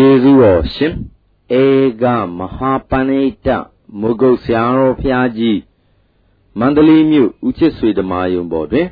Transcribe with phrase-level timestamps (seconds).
[0.00, 0.94] ကျေးဇူးတော်ရှင်
[1.62, 1.64] ဧ
[2.02, 2.04] က
[2.38, 3.48] မဟာပဏိတ
[4.00, 5.60] မုဂုတ်ဆရာတော်ဖျားကြီး
[6.58, 8.88] မန္တလေးမြို့ဦးချစ်ဆွေဓမာယုံပေါ်တွင်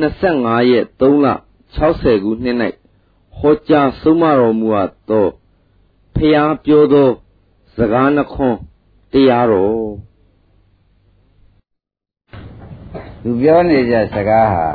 [0.00, 1.26] 25ရက်3လ
[1.76, 2.56] 60ခုနှစ်၌
[3.38, 5.26] ဟောကြားဆုံးမတော်မူအပ်သော
[6.16, 7.10] ဖျားပြောသော
[7.76, 8.58] စကားနှခွန်း
[9.12, 9.90] တရားတော်
[13.22, 14.68] သူပြောနေကြစကားဟာ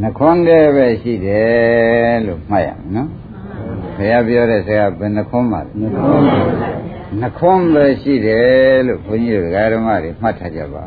[0.00, 3.10] နှခွန်းတည်းပဲရှိတယ်လို့မှတ်ရမယ်နော်
[4.00, 6.24] ဘုရားပြောတဲ့စကားဘယ်နှခွန်းပါလဲနှခွန်း
[7.20, 10.84] နှခွန်းပဲရှိတယ်လို့ဘုန်းကြီးတို့ဓမ္မတွေမှတ်ထားကြပါ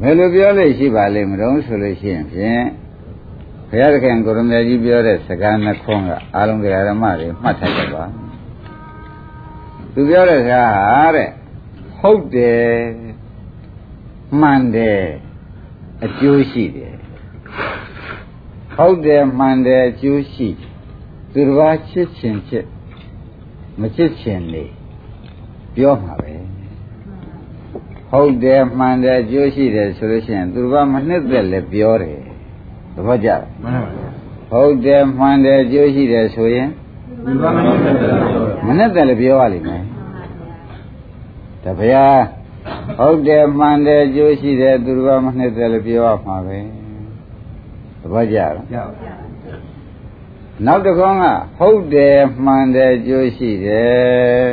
[0.00, 2.64] ဘယ်လိုပြောလို့ရှိပါလိမ့်မလို့ဆိုလို့ရှိရင်ဖြင့်
[3.68, 8.04] ဘုရားသခင်ကိုရမေကြီးပြောတဲ့စကားနှခွန်းကအာလုံးတရားဓမ္မတွေမှတ်ထားကြပါ
[9.92, 11.28] သူပြောတဲ့စကားဟာတဲ့
[11.98, 12.70] ဟုတ်တယ်
[14.40, 15.02] မှန်တယ်
[16.04, 16.94] အကျိုးရှိတယ်
[18.76, 20.48] ဟုတ်တယ်မှန်တယ်အကျိုးရှိ
[21.32, 22.66] သူတစ်ပါးချစ်ခြင်းချစ်
[23.80, 24.64] မချစ်ခြင်းနေ
[25.74, 26.32] ပြောမှာပဲ
[28.10, 32.18] ဟုတ်တယ်မှန်တယ်အကျိုးရှိတယ်ဆိုလို့ရှိရင်သူတစ်ပါးမနှစ်သက်လည်းပြောတယ်
[32.94, 34.08] သဘောကျလားမှန်ပါဗျာ
[34.50, 36.68] ဟုတ်တယ်မှန်တယ်အကျိုးရှိတယ်ဆိုရင်
[37.24, 39.82] သူတစ်ပါးမနှစ်သက်လည်းပြောတယ်မနှစ်သက်လည်းပြောရလိမ့်မယ်
[41.64, 42.22] တပည့်
[42.98, 46.58] ဟုတ်တယ်မှန်တယ်အကျိုးရှိတယ်သူတစ်ပါးမနှစ်သက်လည်းပြောရမှာပဲ
[48.00, 49.19] သဘောကျလားကျပါ
[50.66, 51.24] နောက်တစ်ခေါက်က
[51.58, 54.48] ဟုတ်တယ်မှန်တယ်ကြိုးရှိတယ်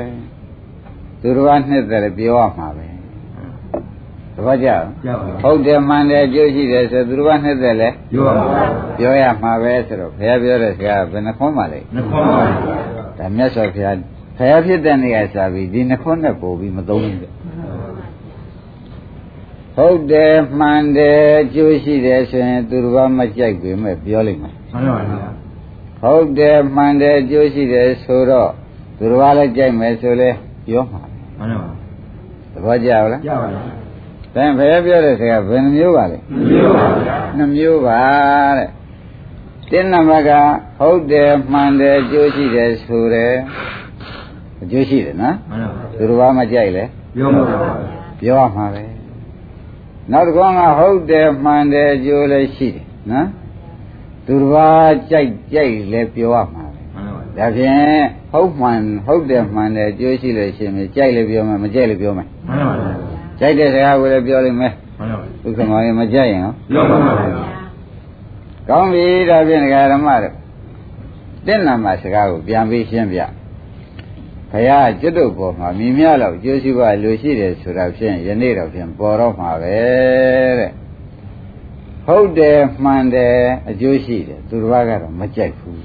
[1.22, 2.88] သူတစ်ပါးနှစ်သက်ပြောရမှာပဲ
[4.36, 4.70] တပတ်ကြ
[5.42, 8.64] ဟုတ်တယ်မှန်တယ်ကြိုးရှိတယ်ဆိုသူတစ်ပါးနှစ်သက်လဲပြောရမှာ
[8.98, 12.44] ပြောရမှာပဲဆိုတော့ဘုရားပြောတဲ့စကားဘယ်နှခွန်းပါလဲနှခွန်းပါ
[13.18, 13.98] ဒါမြတ်စွာဘုရား
[14.38, 17.18] ဘုရားဖြစ်တဲ့နေရာစားပြီးဒီနှခွန်းနဲ့ပို့ပြီးမသုံးဘူး
[19.76, 25.30] ဟုတ်တယ်မှန်တယ်ကြိုးရှိတယ်ဆိုရင်သူတစ်ပါးမကြိုက်ပေမဲ့ပြောလိုက်မှာမှန်ပါပါ
[26.04, 28.50] ဟုတ်တယ်မှန်တယ်ကြိုးရှိတယ်ဆိုတော့
[28.98, 30.30] သူတော်ဘာလည်းကြိုက်မယ်ဆိုလဲ
[30.68, 31.02] ပြောမှာ
[31.40, 31.70] မှန်ပါ
[32.54, 38.00] သဘောကျလားကျပါပါဒါဘယ်ပြောတဲ့ဆရာဘယ်နှမျိုးပါလဲနှမျိုးပါဗျာနှမျိုးပါ
[38.58, 38.70] တဲ့
[39.72, 40.32] တင်းနံပါတ်က
[40.80, 43.34] ဟုတ်တယ်မှန်တယ်ကြိုးရှိတယ်ဆိုတယ်
[44.62, 46.84] အကျိုးရှိတယ်နော်မှန်ပါပါသူတော်ဘာမကြိုက်လဲ
[47.16, 47.72] ပြောမှာပါ
[48.22, 48.84] ပြောမှာပဲ
[50.12, 53.28] နောက်တစ်ခေါက်ကဟုတ်တယ်မှန်တယ်ကြိုးလည်းရှိတယ်နော်
[54.28, 56.82] သူတစ်ပါးကြိုက်ကြိုက်လည်းပြောရမှာပဲ
[57.38, 57.78] ဒါဖြင့်
[58.32, 62.90] ဟုတ်မှန်ဟုတ်တယ်မှန်တယ်ကြိုးရှိလို့ရှိရင်ကြိုက်လည်းပြောမယ်မကြိုက်လည်းပြောမယ်မှန်ပါပါ
[63.40, 67.14] ကြိုက်တဲ့စကားကိုလည်းပြောလိမ့်မယ်မှန်ပါပါဥက္ကမောင်ရင်မကြိုက်ရင်ပြောပါပါ
[68.70, 70.34] ကောင်းပြီဒါဖြင့်ဒကာဓမ္မတို့
[71.46, 73.20] တင့်နာမှာစကားကိုပြန်ပြီးရှင်းပြ
[74.52, 79.76] ဘုရားကျွတ်တို့ပေါ်မှာမြင်မြလောက်ကျိုးရှိပါလို့ရှိတယ်ဆိုတာဖြင့်ယနေ့တော့ဖြင့်ပေါ်တော့မှာပဲ
[80.60, 80.72] တဲ့
[82.08, 83.36] ဟုတ်တယ်မှန်တယ်
[83.70, 85.82] အကျိုးရှိတယ်သူတစ်ပါးကတော့မကြိုက်ဘူး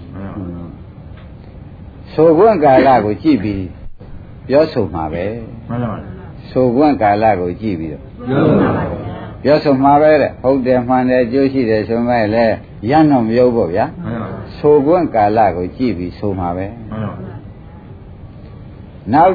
[2.13, 3.67] ဆိုခွင့်ကာလကိုကြည့်ပြီး
[4.49, 5.25] ပြောဆိုမှာပဲ
[5.69, 5.99] မှန်ပါပါ
[6.51, 8.93] ဆိုခွင့်ကာလကိုကြည့်ပြီးတော့ပြောဆိုမှာပဲ
[9.43, 12.45] ပြောဆိုမှာပဲတဲ့ဟုတ်တယ်မှန်တယ်အကျိုးရှိတယ်ဆိုမဲ့လေ
[12.91, 17.35] ရမ်းတော့မရုပ်ပေါ့ဗျာမှန်ပါပါဆိုခွင့်ကာလကိုကြည့်ပြီးဆိုမှာပဲမှန်ပါပါ
[19.13, 19.33] နောက်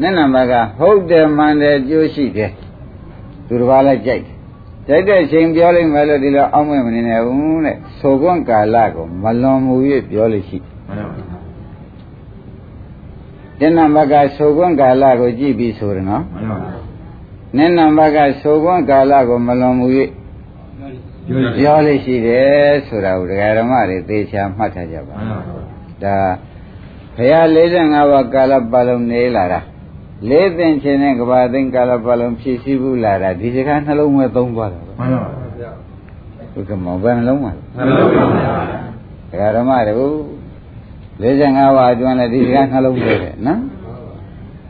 [0.00, 2.52] နှစ်နံပါတ်ကဟုတ်တယ်မှန်တယ်အကျိုးရှိတယ်
[3.46, 4.22] သူတစ်ပါးလည်းကြိုက်
[4.90, 9.74] တယ်တိုက်တဲ့ချိန်ပြောလိုက်မယ်လို့ဒီလိုအောက်မဲ့မနေနဲ့ဘူးတဲ့ဆိုကွန့်ကာလကိုမလွန်မူ၍
[10.10, 11.26] ပြောလို့ရှိမှန်ပါဘူး
[13.60, 19.86] တဏ္ဍဘကဆိုကွန့်ကာလကိုကြည့်ပြီးဆိုတယ်နော်မှန်ပါဘူးနင်းနံဘကဆိုကွန့်ကာလကိုမလွန်မူ၍
[21.56, 25.64] ပြောလို့ရှိတယ်ဆိုတာကိုဒကာဓမ္မတွေသေချာမှတ်ထားကြပါမှန်ပါဘူး
[26.04, 26.16] ဒါ
[27.16, 29.60] ဘုရား45ပါးကာလပတ်လုံးနေလာတာ
[30.28, 35.70] လေးသိင်ခြင်းနဲ့ကဘာသိင်ကာလပတ်လုံးဖြည့်ဆည်းဘူးလာတာဒီစကားနှလုံးမဲ့သုံးသွားတာပဲမှန်ပါဗျာ
[36.52, 38.52] ဘုကမောဘယ်နှလုံးပါနှလုံးပါဗျာ
[39.30, 40.16] ဒကာဓမ္မတို့
[41.22, 43.60] 55ပါးအတွင်းလည်းဒီစကားနှလုံးပဲတဲ့နော်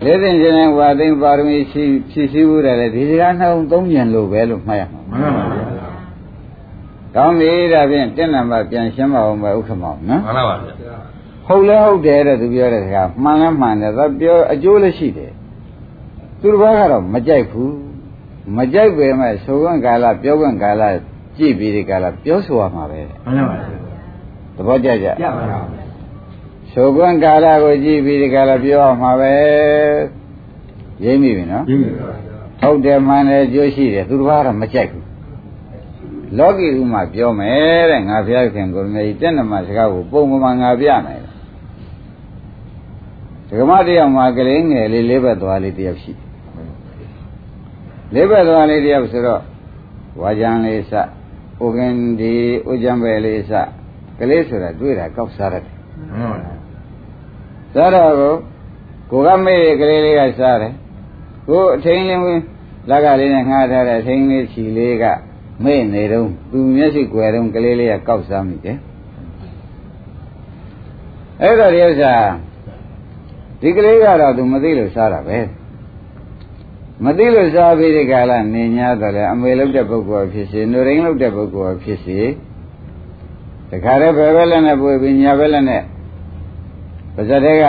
[0.04, 5.66] လေးသိင်ခြင်းနဲ့ဝါသိင်ပါရမီရှိဖြည့်ဆည်းဘူးတယ်လေဒီစကားနှလုံးသုံးညံလို့ပဲလို့မှတ်ရမှာမှန်ပါဗျာ
[7.16, 10.74] ကောင်းပြီဒါဖြင့်တင့်နံပါတ်ပြန်ရှင်းပါအောင်ပဲဥက္ကမောနော်မှန်ပါပါဗျာ
[11.46, 15.32] ဟုတ်လဲဟုတ်တယ်တဲ့သူပြောတဲ့စကားမှန်လဲမှန်တယ်သာပြောအကျိုးလည်းရှိတယ်
[16.40, 17.74] သူတစ်ပါးကတော့မကြိုက်ဘူး
[18.56, 20.82] မကြိုက်ပေမဲ့ဆိုခွင့်ကာလပြောခွင့်ကာလ
[21.36, 23.56] ကြည့်ပြီးဒီကာလပြောဆိုရမှာပဲမှန်ပါပါ
[24.56, 25.60] သဘောကျကြကြပါပါ
[26.72, 29.32] ဆိုခွင့်ကာလကိုကြည့်ပြီးဒီကာလပြောရမှာပဲ
[31.04, 32.10] ရင်းမိပြီနော်ရင်းမိပါ
[32.60, 35.06] ဟုတ်တယ်မှန်တယ်ကြိုးရှိတယ်သူတစ်ပါးကတော့မကြိုက်ဘူး
[36.38, 41.20] လောကီဥမှာပြောမယ်တဲ့ငါဘုရားခင်ကိုယ်မြတ်တက်နမစကားကိုပုံမှန်ငါပြမယ်
[43.48, 46.29] ဒကမတယောက်မှာကလေးငယ်လေးလေးဘက်သွားလေးတယောက်ရှိတယ်
[48.14, 49.42] လေးဘက်သွားလေးတယောက်ဆိုတော့
[50.20, 50.92] ဝါကြံလေးစ
[51.64, 52.32] ဥကင်ဒီ
[52.70, 53.52] ဥကြံပဲလေးစ
[54.18, 55.74] ကလေးဆိုတာတွေ့တာကောက်စားရတယ်
[57.74, 58.32] စားတော့ကို
[59.10, 60.72] ကိုကမေ့ကလေးလေးကစားတယ်
[61.48, 62.40] ကိုအထင်းလင်းဝင်
[62.90, 65.04] လက်ကလေးနဲ့ငှားထားတဲ့အထင်းလေးချီလေးက
[65.64, 68.78] မေ့နေတော့သူမျက်စိကွယ်တော့ကလေးလေးကကောက်စားမိတယ်
[71.42, 72.14] အဲ့တော့ဒီဥစ္စာ
[73.60, 75.38] ဒီကလေးကတော့သူမသိလို့စားတာပဲ
[77.04, 82.18] မသိလို့စားပြီးဒီကလာနေ냐တော့လေအမေလောက်တဲ့ပုဂ္ဂိုလ်ဖြစ်စေနှုတ်ရင်းလောက်တဲ့ပုဂ္ဂိုလ်ဖြစ်စေ
[83.70, 85.82] တခါတည်းဘယ်ဘက်လက်နဲ့ပွေပြီးညာဘက်လက်နဲ့
[87.14, 87.64] ပါဇက်တဲ့က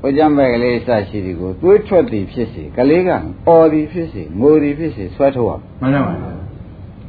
[0.00, 3.10] ဘုကြမ်းပဲကလေးစရှိဒီကိုသွေးထွက်သည်ဖြစ်စေကလေးက
[3.46, 6.14] အော်သည်ဖြစ်စေငိုသည်ဖြစ်စေဆွဲထုတ်ရမှန်ပါ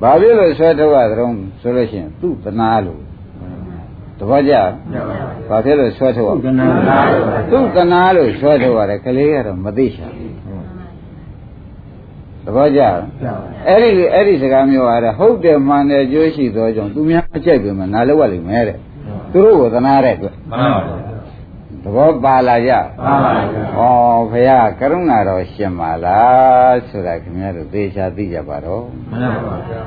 [0.02, 1.26] ပါဘာဖြစ်လို့ဆွဲထုတ်ရသလဲ
[1.62, 3.02] ဆိုလို့ရှိရင်သူ့တနာလို့
[4.20, 4.54] တပည့်ကြ
[5.50, 6.32] ဘာဖြစ်လို့ဆွဲထုတ်ရ
[7.52, 10.08] သူ့တနာလို့ဆွဲထုတ်ရတယ်ကလေးကတော့မသိချာ
[12.46, 12.82] သဘောကျ
[13.68, 18.78] အဲ့ဒီအဲ့ဒီစကားမျိုးအားဟုတ်တယ်မှန်တယ်ကြိုးရှိသောကြောင့်သူများအကြိုက်ပြီမနာလောက်ရလိမ့်မယ်တဲ့
[19.32, 21.12] သူတို့ကိုသနာတဲ့အတွက်မှန်ပါပါ
[21.84, 29.82] သဘောပါလာကြပါပါဗျာဩဘုရားကရုဏာတော်ရှင်ပါလားဆိုတာခင်ဗျားတို့သေချာသိကြပါတော့မှန်ပါဗျာ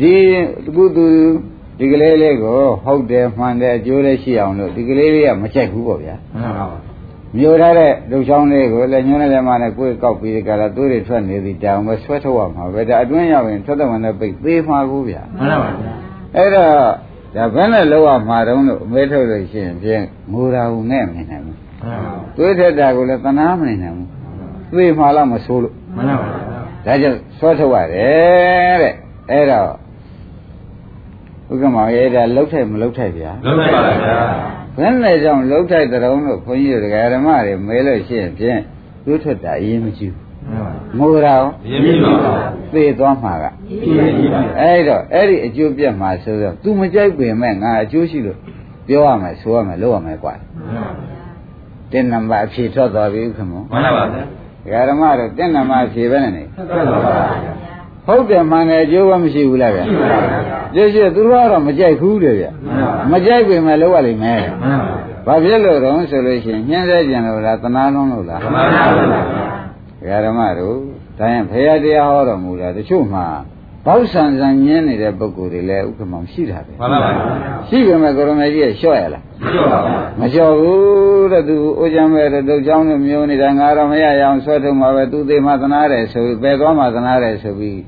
[0.00, 0.14] ဒီ
[0.76, 1.06] ကုသူ
[1.78, 6.78] ဒီကလေးလေးကိုဟုတ်တယ်မှန်တယ်အကျိုးလေးရှိအောင်လို့ဒီကလေးလေးကမကြိုက်ဘူးပေါ့ဗျာမှန်ပါပါ
[7.36, 15.70] မြို့ထားတဲ့ဒုချောင်းလေးကိုလည်းညွှန်းတဲ့မှာနဲ့ကိုယ်ကောက်ပြီးကြတာသွေးတွေထွက်နေသည်တောင်ပဲဆွဲထုတ်ရမှာပဲဒါအတွင်းရောက်ရင်ထွက်တဲ့ဝင်တဲ့ပိတ်သေးမှာကူဗျာမှန်ပါပါ
[16.36, 16.70] အဲ့တော့
[17.36, 20.02] ဒါဘယ်နဲ့လောက်ရမှာတုံးလို့အမဲထုတ်လို့ရှိရင်ဖြင့်
[20.32, 21.58] ငိုတာဟုနဲ့မနေနိုင်ဘူး
[22.36, 24.08] သွေးထက်တာကိုလည်းတနာမနေနိုင်ဘူး
[24.72, 26.28] သွေးမှလာမဆိုးလို့မှန်ပါပါ
[26.86, 28.94] ဒါကြောင့်ဆွဲထုတ်ရတယ်တဲ့
[29.30, 29.70] အဲ့တော့
[31.50, 38.60] ဥက္ကမောရဲ့ဒါလှုပ်ထိုက်မလှုပ်ထိုက်ဗျာလှုပ်ထိုက်ပါဗျာ ဘယ်နဲ့ကြောင့်လှုပ်ထိုက်တဲ့ုံလို့ခွန်ကြီးတို့ဓမ္မတွေမဲလို့ရှိရင်ဖြင့်
[39.04, 40.14] သွေးထွက်တာအရင်မကြည့်
[40.98, 42.34] ငိုတာရောရင်းပြီပါ
[42.72, 43.44] သေသွားမှာက
[44.60, 48.38] အဲ့တော့အဲ့ဒီအကျိုးပြတ်မှာဆိုတော့ तू မကြိုက်ပင်မဲ့ငါအကျိုးရှိလို့
[48.88, 50.34] ပြောရမယ်ဆိုရမယ်လုပ်ရမယ်ကွာ
[51.92, 54.04] တင်းနံပါတ်အဖြေထွက်သွားပြီခမောမှန်ပါ
[54.68, 57.52] ဗျာဓမ္မတို့တင်းနံပါတ်အဖြေပဲနဲ့ထွက်သွားပါဗျာ
[58.06, 60.18] ဟုတ်တယ်မှန်တယ်အကျိုးကမရှိဘူးလားဗျာရှိပါ
[60.74, 62.50] ဗျာရှိရှိသူတို့ကတော့မကြိုက်ဘူးတဲ့ဗျာ
[63.12, 64.42] မကြိုက်ပင်မဲ့လုပ်ရလိမ့်မယ်
[65.26, 68.62] ဘာဖြစ်လို့တော့ဆိုလို့ရှိရင်ညှင်းသေးကြံလို့လားတနာလုံးလို့လားတနာ
[68.96, 69.22] လုံးပါ
[70.06, 70.76] ဗျာဓမ္မတို့
[71.18, 73.26] ဒါရင်ဘုရားတရားဟောတော်မူတာတချို့မှာ
[73.86, 77.10] ဘောက်ဆန်ဆန်ညင်းနေတဲ့ပုဂ္ဂိုလ်တွေလည်းဥက္ကမောင်ရှိတာပဲမှန်ပါပါ
[77.68, 79.22] ရှိပေမဲ့ကိုရမေကြီးကလျှော့ရလား
[80.20, 87.80] မကြောက်ဘူးတဲ့သူအိုကြမ်းပဲတဲ့တုတ်ချောင်းနဲ့မျိုးနေတာငါတော့မရရအောင်ဆွဲထုတ်မှာပဲသူသိမှသနာတယ်ဆိုပြီးပယ်သွားမှသနာတယ်ဆိုပြီး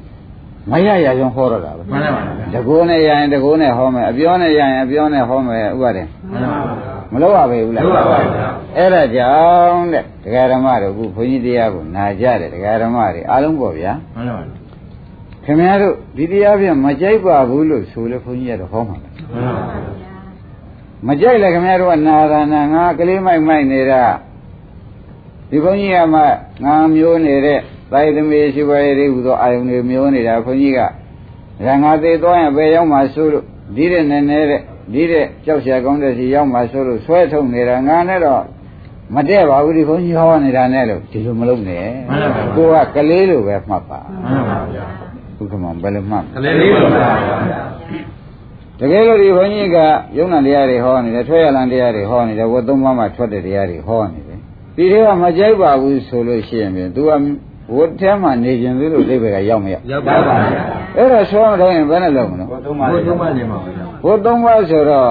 [0.71, 2.23] မရရအောင်ဟောရတာပဲမှန်ပါပါ
[2.55, 8.33] တကိုးနဲ့ရရင်တကိုးနဲ့ဟောမယ်အပြောနဲ့ရရင်အပြောနဲ့ဟောမယ်ဥပဒေမှန်ပါပါမလို့ရပဲဘူးလားမလို့ရပါဘူး
[8.77, 9.35] အဲ့ဒါကြော
[9.71, 14.45] င့်တဲ့ဒကာဓမ္မတို့ခုဘုန်းကြီးတရားကိုနာကြတယ်ဒကာဓမ္မတွေအားလုံးပေါ့ဗျာမှန်ပါပါ
[15.45, 19.13] ခင်ဗျားတို့ဒီတရားပြန်မကြိုက်ပါဘူးလို့ဆိုလို့ဘုန်းကြီးကတော့ဟောမှာမှန်
[19.47, 20.06] ပါပါ
[21.21, 24.05] ကြိုက်လေခင်ဗျားတို့ကနာရနာငါကလေးမိုက်မိုက်နေတာ
[25.51, 26.21] ဒီခွန်ကြီးကမှ
[26.65, 27.61] ငါမျိုးနေတဲ့
[27.93, 30.81] တိုက်သမီးရှိပါရဲ့ဟူသောအာယုန်တွေမျိုးနေတာခွန်ကြီးက
[31.67, 33.45] ရငါသေးသွားရင်ဘယ်ရောက်မှဆိုလို့
[33.77, 34.61] ဒီတဲ့နဲ့နဲ့တဲ့
[34.93, 38.43] ဒီတဲ့ကြောက်ရှာကောင်းတဲ့စီရောက်မှဆိုလို့ဆွဲထုတ်နေတာငါနဲ့တော့
[39.15, 41.85] မတည့်ပါဘူးဒီခွန်ကြီးဟောနေတာနဲ့လို့ဒီလိုမလုပ်နဲ့
[42.57, 44.85] ကိုကကလေးလိုပဲမှတ်ပါမှန်ပါဗျာ
[45.39, 47.11] ဥက္ကမဘယ်လိုမှကလေးလေးပါဗျာ
[48.81, 49.79] တကယ်လို့ဒီဘုန်းကြီးက
[50.17, 54.39] ယုံနာတရားတွေဟောနေတယ်ထွက်ရလန်တရားတွေဟောနေတယ်ဝတ်သုံးပါးမှထွက်တဲ့တရားတွေဟောနေတယ်
[54.77, 57.11] ဒီတွေကမကြိုက်ပါဘူးဆိုလို့ရှိရင်ပြင် तू က
[57.77, 60.63] ဝတ်ထဲမှာနေခြင်းသေးလို့အိဗေကရောက်မရောက်ရောက်ပါပါဗျာ
[60.97, 65.11] အဲ့တော့ဆောမတော့ရင်ဘယ်နဲ့လုပ်မလဲဝတ်သုံးပါးဝတ်သုံးပါးနေမှာပါဗျာဝတ်သုံးပါးဆိုတော့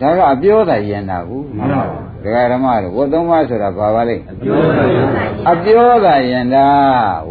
[0.00, 5.06] ဒါကအပြောတာယဉ်တာဘူးမှန်ပါပါ ဒကာဓမ္မတို့ဝတ်သုံးပါးဆိုတာဘာပါလဲအပြောတာယဉ်
[5.50, 6.68] အပြောတာယဉ်တာ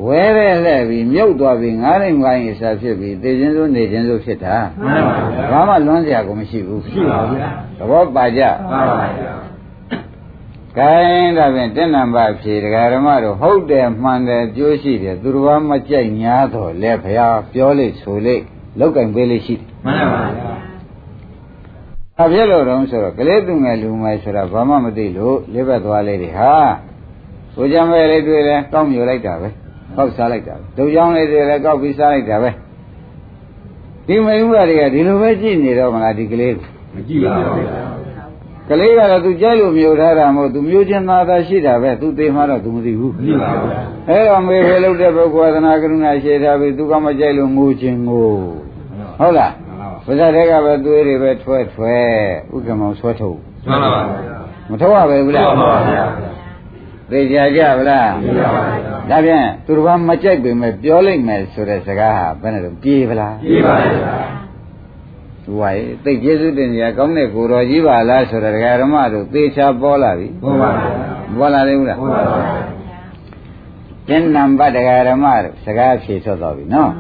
[0.06, 5.15] ဝဲတဲ့လှဲ့ပြီးမြုပ်သွားပြီးငားရင်ငားရင်စားဖြစ်ပြီးသိချင်းစိုးနေချင်းစိုးဖြစ်တာမှန်ပါ
[5.51, 8.41] ပါဘာမှလွန်းစရာကိုမရှိဘူးရှိပါဗျာသဘောပါကြ
[8.72, 9.32] ပါပါဗျာ
[10.77, 18.36] ခိုင်းဒါဖြင့်တဏ္ဍပါဖြေဒကာဓမ္မတို့ဟုတ်တယ်မှန်တယ်ကြိုးရှိတယ်သူတော်ဘာမကြိုက်ညာတော့လဲဘုရားပြောလိဆိုလိ
[18.79, 20.56] လောက်ကင်ပေးလိရှိတယ်မှန်ပါပါ
[22.17, 26.53] ဘာဖြစ်လို့တုံးဆိုတော့ကလေးသူငယ်လူငယ်ဆိုတာဘာမှမသိလို့လေးဘက်သွားလေးတွေဟာ
[27.55, 29.50] ကိုကြံပဲလေးတွေ့လဲကောက်မြူလိုက်တာပဲ
[29.95, 32.50] ကောက်စားလိုက်တာပဲဒုံချောင်းလေးတွေလည်းကောက်ပြီးစားလိုက်တာပဲ
[34.07, 36.53] ဒီမိန်းမတွေကဒီလိုပဲကြည့်နေတော့မလားဒီကလေး
[36.93, 37.67] မကြည့်ပါဘူး
[38.69, 43.71] ကလေးကတော့သူကြိုက်လို့မျိုးထားတာမဟုတ်သူမျိုးချင်းသားသာရှိတာပဲသူသိမှတော့သူမသိဘူးမသိပါဘူး
[44.09, 48.27] အဲတော့မေဖေလို့တဲ့ပုဂ္ဂိုလ်သနာကရုဏာရှိထားပြီသူကမကြိုက်လို့ငိုခြင်းငို
[49.19, 49.51] ဟုတ်လား
[50.07, 52.05] ပါဇက်တွေကပဲသွေးတွေပဲထွက်ထွက်
[52.55, 53.37] ဥက္ကမောင်ဆွဲထုတ်
[53.67, 54.01] မှန်ပါပါ
[54.69, 55.79] မထုတ်ရပဲဘူးလားမှန်ပါပါ
[57.11, 58.63] သိကြကြဗလားသိပါပါ
[59.09, 63.85] ဒါဖြင့်သူတော်ဘာမကြိုက်ပေမဲ့ပြောလိုက်မယ်ဆိုတဲ့စကားဟာဘယ်နဲ့တော့ပြေးဗလားပြေးပါပါ
[65.45, 72.43] သူကရေသိကျေးဇူးတင်ကြကောင်းတဲ့ကိုတော်ကြီးပါလားဆိုတော့ဒကာဓမ္မတို့သေချာပေါ်လာပြီဟုတ်ပါဘူးပေါ်လာသေးဘူးလားဟုတ်ပါဘူး
[74.07, 76.91] ကျင့်နံပါတ်ဒကာဓမ္မတို့စကားဖြေထွက်သွားပြီနော်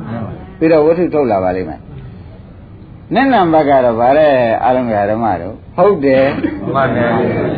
[0.57, 1.79] ပြီးတော့ဝတ္ထုထုတ်လာပါလိမ့်မယ်
[3.13, 4.31] နင့်နံပါတ်ကတော့ဗါတဲ့
[4.63, 6.25] အာရုံဓမ္မတို့ဟုတ်တယ်
[6.73, 7.09] မှန်တယ်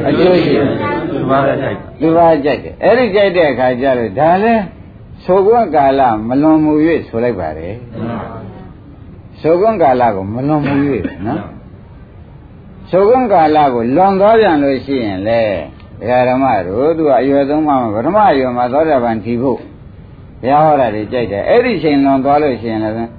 [0.08, 0.65] အကျိုးရှိတယ်
[1.12, 4.53] ဒီပါပဲဆိုင်လူပါကြိုက်တယ်အဲ့ဒီကြိုက်တဲ့အခါကျတော့ဒါလဲ
[5.25, 6.74] ဆိုကွန်းကာလမလွန်မူ၍
[7.08, 7.75] ဆိုလိုက်ပါတယ်
[9.41, 10.75] ဆိုကွန်းကာလကိုမလွန်မူ၍
[11.27, 11.41] နော်
[12.91, 15.41] ဆိုကွန်းကာလကိုလွန်သွားပြန်လို့ရှိရင်လေ
[16.00, 19.60] ဒကာဓမ္မတို့သူကအရွယ်သုံးပါးမှာပထမအရွယ်မှာသောတာပန်ထီဖို့
[20.41, 23.12] ဘုရားဟောတာတွေကြိုက်တယ်အဲ့ဒီချိန်လွန်သွားလို့ရှိရင်လည်း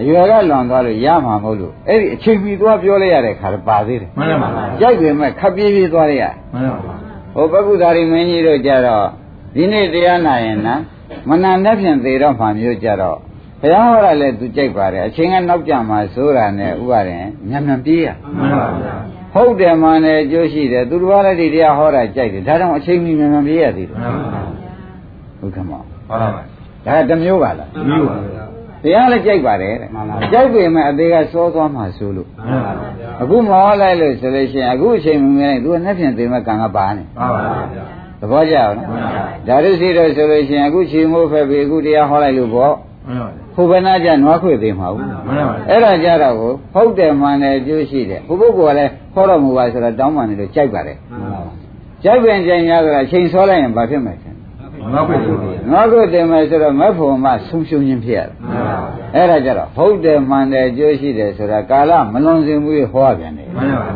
[0.00, 6.94] အရွယ်ကလွန်သွားလို့ရမှာမဟုတ်လို့အဲ့ဒီအချိန်ပြီးသွားပြောလိုက်ရတဲ့ခါတော့ပါသေးတယ်မှန်ပါပါကြိုက်ပေမဲ့ခပ်ပြေးပြေးသွားလိုက်ရမှန်ပါပါ
[7.34, 9.06] ဟိုပက္ကုသာရီမင်းကြီးတို့ကြတော့
[9.54, 10.74] ဒီနေ့တရားနာရင်နာ
[11.28, 13.18] မနန္တဖြင့်သေတော့မှမျိုးကြတော့
[13.60, 18.06] ဘုရားဟောတာလည်းသူကြိုက်ပါတယ်အချိန်ကနောက်ကျမှဆိုတာနဲ့ဥပါရင်မြန်မြန်ပြေးရ
[18.36, 18.94] မှန်ပါပါ
[19.34, 24.42] ဟုတ်တယ်မှန်တယ်အကျိုးရှိတယ်သူတစ်ပါးလည်းဒီတရားဟောတာကြိုက်တယ်ဒါကြောင့်အချိန်မီမြန်မြန်ပြေးရသေးတယ်မှန်ပါပါ
[25.38, 25.82] ဟုတ်ကဲ့မော
[26.12, 26.42] ဟုတ်ပါပါ
[26.86, 28.16] ဒါကတစ်မျိုးပါလားမျိုးပါ
[28.82, 29.88] တရားလည်းကြိုက်ပါတယ်တဲ့
[30.32, 32.86] ကြိုက်ပေမဲ့အသေးကစောသွားမှဆိုလို့မှန်ပါပါ
[33.22, 37.40] အခုမဟောလိုက်လို့ဆိုလို့ရှိရင်အခုအချိန်မီမြန်သူကနှက်ဖြင့်သေမဲ့ကံကပါနေပါပါ
[38.20, 38.88] သဘောကျအောင်နော်
[39.48, 42.74] ဒါရစီတော့ဆိုလို့ရှိရင်အခုချီမိုးဖက်ပြီးအခုတရားဟောလိုက်လို့ပေါ့
[43.08, 50.96] မှန်ပါဟိုဘယ်နာကြနွားခွေသေးမှာဘူးမှန်ပါအဲ့ဒါကြတော့ကိုဟုတ်တယ်မှန်တယ်အကျိုးရှိတယ်ဘုပုဂ္ဂိုလ်ကလည်းဟောတော်မူပါဆိုတော့တောင်းပန်နေလို့ကြိုက်ပါတယ်
[52.04, 54.31] ကြိုက်ပင်ကြင်ရဆိုတော့အချိန်စောလိုက်ရင်ဘာဖြစ်မှာလဲ
[54.92, 55.36] ငါ့ကိုယ်ကို
[55.70, 58.78] နွားခွေတင်မယ်ဆိုတော့မက်ဖို့မှဆုံးရှုံးခြင်းဖြစ်ရတယ်မှန်ပါ
[59.14, 63.90] အဲ့ဒါကြတော့ဟုတ်တယ်မှန်တယ်အကျိုးရှိတယ်ဆိုတာကာလမလွန်စင်ဘူးဟောပြန်တယ်မှန်ပါ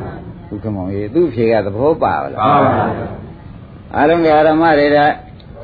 [0.49, 2.85] ဘုကမောင်ကြီးသူ့ဖြေကသဘောပါလားပါပါ
[3.95, 4.99] အားလုံးကဓမ္မတွေက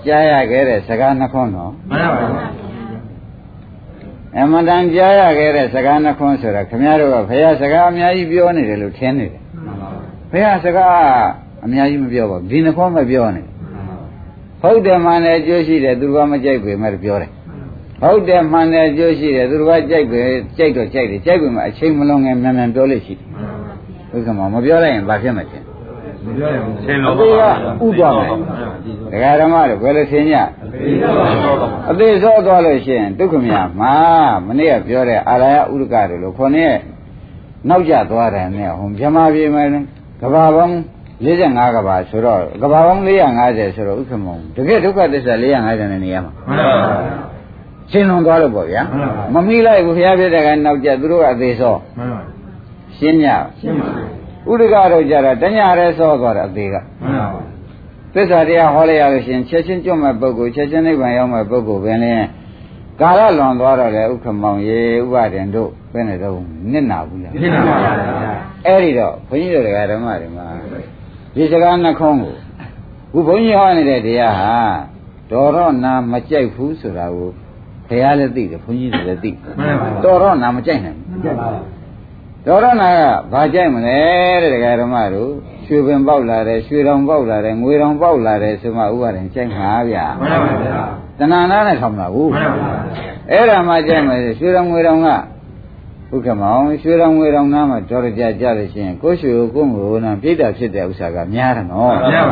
[0.06, 2.20] ကြားရခဲ့တဲ့စကားနှခွန်းတော့မှန်ပါ
[4.36, 9.42] အမှန်တန်ကြားရခဲ့တဲ့စကားနှခွန်းဆိုတာခင်ဗျားတို့ကဘုရားစကားအများကြီးပြောနေတယ်လို့ထင်နေတယ်
[10.30, 10.96] ဘုရားစကား
[11.64, 13.51] အများကြီးမပြောပါဘူးဒီနှခွန်းပဲပြောနေတယ်
[14.62, 17.30] ဟုတ်တယ်မှန်တယ်အကျိုးရှိတယ်သူတို့ကမကြိုက်ပေမဲ့ပြောတယ်
[18.00, 20.20] ဟုတ်တယ်မှန်တယ်အကျိုးရှိတယ်သူတို့ကကြိုက်ပေ
[20.56, 23.26] ကြိုက်တော့ကြိုက်တယ်ကြိုက်ပေမဲ့အချိန်မလွန်ငယ်မြန်မြန်ပြောလို့ရှိတယ်
[24.14, 25.58] ဥက္ကမမပြောလိုက်ရင်ဘာဖြစ်မှာလဲ
[26.24, 26.74] မပြောရဘူး
[27.10, 27.42] အသေးက
[27.84, 28.26] ဥသွားမယ်
[29.12, 30.32] ဒကာဓမ္မတို့ဘယ်လိုသင်ည
[31.90, 33.94] အသေးစောသွားလို့ရှိရင်ဒုက္ခမြမှာ
[34.46, 36.74] မနေ့ကပြောတဲ့အာရယဥဒကတို့လို့ခေါင်းနဲ့
[37.68, 39.68] နောက်ကျသွားတယ်နဲ့ဟိုမြမပြေမယ်
[40.20, 40.76] ကဘာပေါင်း
[41.24, 47.32] 45ကဘာဆိုတော့ကဘာပေါင်း450ဆိုတော့ဥက္ကမုံတကယ်ဒုက္ခသစ္စာ450နဲ့နေရမှာမှန်ပါ
[47.90, 48.82] ရှင်းလွန်သွားလို့ပေါ့ဗျာ
[49.34, 52.22] မမိလိုက်ဘူးဘုရားပြတဲ့ကနောက်ကျသူတို့ကအသေးစောမှန်ပါ
[52.96, 53.24] ရှင်းည
[53.60, 53.88] ရှင်းပါ
[54.50, 57.28] ဥဒကတို့ကြတော့တညရဲစောသွားတယ်အသေးကမှန်ပါ
[58.14, 62.12] သစ္စာတရားဟောလိုက်ရလို့ရှိရင်ချက်ချင်းကျွတ်မဲ့ပုဂ္ဂိုလ်ချက်ချင်းနိဗ္ဗာန်ရောက်မဲ့ပုဂ္ဂိုလ်ပဲလေ
[63.00, 66.34] ကာလလွန်သွားတော့လေဥက္ကမောင်ရေဥပဒင်တို့ဘယ်နဲ့တော့
[66.72, 67.90] နစ်နာဘူးလားရှင်းပါပါ
[68.66, 70.46] အဲ့ဒီတော့ဘုန်းကြီးတို့ဓမ္မတွေမှာ
[71.34, 72.34] ဒီစကားနှခုံးကို
[73.12, 74.56] ခုဘုန်းကြီးဟောနေတဲ့တရားဟာ
[75.30, 77.30] တော်တော့နာမကြိုက်ဘူးဆိုတာကို
[77.88, 81.48] ဘုရားလည်းသိတယ်ဘုန်းကြီးတွေလည်းသိတယ်မှန်ပါတော်တော့နာမကြိုက်နိုင်ဘူးကြပါ
[82.46, 83.00] ဒေါရနာက
[83.32, 83.98] ဘာကြိုက်မလဲ
[84.42, 85.30] တဲ့ဒကာဓမ္မတို့
[85.66, 90.80] ရွှေပင်ပေါက်လာတယ်ရွှေတောင်ပေါက်လာတယ်ငွေတောင်ပေါက်လာတယ်ဆိုမှဥပါဒင်ကြိုက်မှာဗျာမှန်ပါဗျာ
[91.18, 92.72] တဏှာနာနဲ့ထောင်တာကိုမှန်ပါ
[93.30, 95.08] အဲ့ဒါမှကြိုက်မယ်ရွှေတောင်ငွေတောင်က
[96.14, 102.22] ဘုက္ကမောင်ရွှေတောင်ငွေတောင်နားမှာဒေါရကြကြလို့ရှိရင်ကိုယ်ရွှေကိုကိုယ်ငွေနာပြိတ္တာဖြစ်တဲ့ဥစ္စာကများတယ်နော်ဗျာ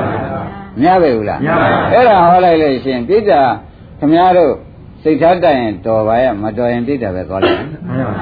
[0.81, 3.41] များပဲဘူးလားများပါဘူးအဲ့ဒါဟောလိုက်လို့ရှိရင်ပြိတ္တာ
[3.99, 4.53] ခမည်းတော်
[5.03, 8.15] စိတ်ထားတိုင်ရင်တော်ပါရဲ့မတော်ရင်ပြိတ္တာပဲသွားလိုက်မှန်ပါ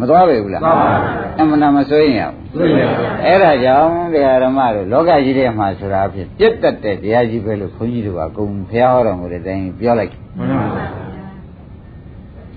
[0.00, 1.02] မသွားပဲဘူးလားသွားပါဘူး
[1.38, 2.22] အမှန်တမ်းမစိုးရင်ရ
[2.52, 2.82] ဘူးတွေ့ရ
[3.24, 11.05] အဲ့ဒါကြောင့်တရားဓမ္မတို့လောကကြီးထဲမှာဆိုတာအဖြစ်ပြတ်တက်တဲ့တရားကြီးပဲလို့ခွန်ကြီးတို့ကအကုန်ဖျားဟောတော်မူတဲ့အတိုင်းပြောလိုက်မှန်ပါ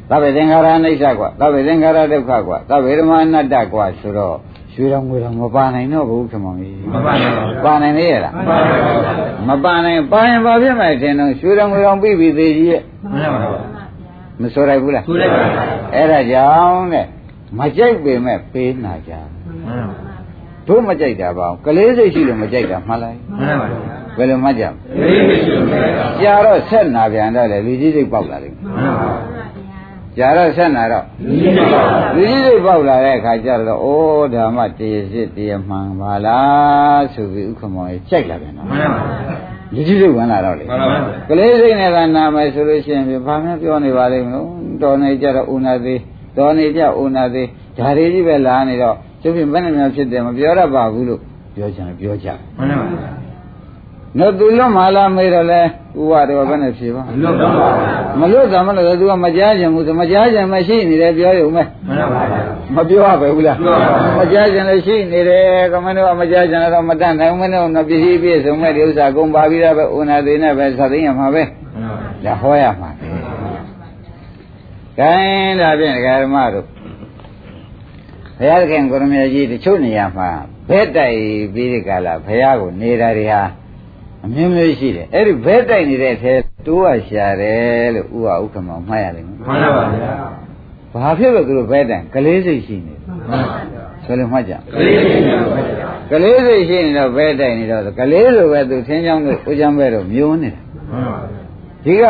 [0.09, 4.35] သဗ္ဗေသင်္ခါရအိဋ္ဌကွာသဗ္ဗေသင်္ခါရဒုက္ခကွာသဗ္ဗေဓမ္မအနတ္တကွာဆိုတော့
[4.73, 8.57] ရွှေတော်ငွေတော်မပါနိုင်တော့ဘူးခမောင်ကြီးမပါနိုင်ပါဘူးပါနိုင်လေရလားမှန်ပါ
[9.47, 13.41] မပါနိုင်ပါရင်ဘာဖြစ်မှာထင်တော့ရွှေတော်ငွေတော်ပြီးပြီသေးကြီးရဲ့မှန်ပါ
[14.41, 15.43] မဆိုရဘူးလားသူလိုက်ပါ
[15.95, 17.05] အဲ့ဒါကြောင့်တဲ့
[17.59, 19.11] မကြိုက်ပေမဲ့ပေးနာကြ
[19.65, 20.09] မှန်ပါ
[20.67, 23.67] တို့မကြိုက်တာပေါ့ကလေးစိတ်ရှိလို့မကြိုက်တာမှန်လားမှန်ပါ
[24.17, 29.38] ဘယ်လိုမှတ်ကြမလဲလေးမရှိလို့မှန်ပါကြာတော့ဆက်နာပြန်တော့လေလူကြီးစိတ်ပေါက်လာလိမ့်မယ်မှန်ပါ
[30.19, 31.81] ကြာတော့ဆက်နာတော့ဒီလိုပါ
[32.15, 39.01] လူကြီးစိတ်ပေါက်လာတဲ့အခါကျတော့အိုးဓမ္မတရစစ်တရမှန်ပါလားဆိုပြီးဥက္ကမောကြီးကြိုက်လာပြန်တော့မှန်ပါ
[39.73, 40.97] လူကြီးစိတ်ဝင်လာတော့လေမှန်ပါ
[41.29, 44.47] ကလေးစိတ်နဲ့ကနာမယ်ဆိုလို့ရှိရင်ဘာမှပြောနေပါလိမ့်မလို့
[44.81, 45.99] တော်နေကြတော့ဥနာသေး
[46.37, 47.47] တော်နေကြဥနာသေး
[47.77, 51.19] ဓာရီကြီးပဲလာနေတော့ကျုပ်ပြင်ဘယ်နဲ့များဖြစ်တယ်မပြောရပါဘူးလို့
[51.55, 53.18] ပြောချင်တယ်ပြောကြမှန်ပါဒ
[54.17, 55.61] နော်သူလွတ်မှလားမေးတော့လဲ
[55.99, 62.21] ဥပါတော့ဘယ်နဲ့ဖြေပါမလွတ်ပါဘူးမလွတ်တာမလို့သူကမကြားကြဘူးဆိုမကြားကြမရှိနေတယ်ပြောရုံပဲမှန်ပါပါ
[62.75, 72.89] မပြောရပဲဘူးလားပြောပါဘူးမကြားကြလည်းရှိနေတယ်ကမင်းတို့ကမကြားကြတော့မတတ်နိုင်ဘူးမင်းတို့ကပစ္စည်းပြည့်စုံမဲ့ဒီဥစ္စာကုန်ပါပြီးတော့ပဲဥနာသေးနဲ့ပဲသသိရမှာပဲမှန်ပါပါဒါဟောရမှာ
[74.99, 75.11] ကဲ
[75.59, 76.65] ဒါဖြင့်ဒကာဓမ္မတို့
[78.39, 80.29] ဘုရားသခင်ကိုရမကြီးတချို့နေရာမှာ
[80.69, 81.17] ဘဲတိုက်
[81.53, 83.41] ပြီးဒီကလာဘုရားကိုနေတာတွေဟာ
[84.25, 86.33] အမျိုးမျိုးရှိတယ်အဲ့ဒီဘဲတိုက်နေတဲ့ထဲ
[86.65, 90.13] တိုးရရှာတယ်လို့ဥပဥက္ကမောမှတ်ရလိမ့်မယ်မှန်ပါပါဗျာ
[90.93, 93.57] ဘာဖြစ်လို့သူတို့ဘဲတိုင်ကလေးစိတ်ရှိနေမှန်ပါပါ
[94.03, 100.61] ဆိုလို့မှတ်ကြကလေးလေးများပါဗျာကလေးစိတ်ရှိနေတော့ဘဲတိုင်နေတော့ကလေးလိုပဲသူထင်းချောင်းတို့ဦးချမ်းဘဲတို့မျိုးနေတာ
[100.91, 101.21] မှန်ပါပါ
[101.85, 102.05] ဒီက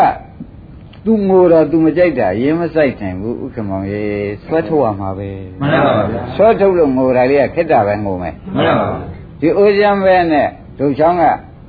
[1.06, 4.04] သူငိုတော့သူမကြိုက်တာရင်မဆိုင်နိုင်ဘူးဥက္ကမောင်ရေ
[4.44, 5.30] ဆွဲထုတ်ရမှာပဲ
[5.62, 9.00] မှန်ပါပါဗျာဆွဲထုတ်လို့ငိုတာလေးကခက်တာပဲငိုမယ်မှန်ပါပါ
[9.42, 10.48] ဒီဦးချမ်းဘဲနဲ့
[10.80, 11.24] ဒုချောင်းက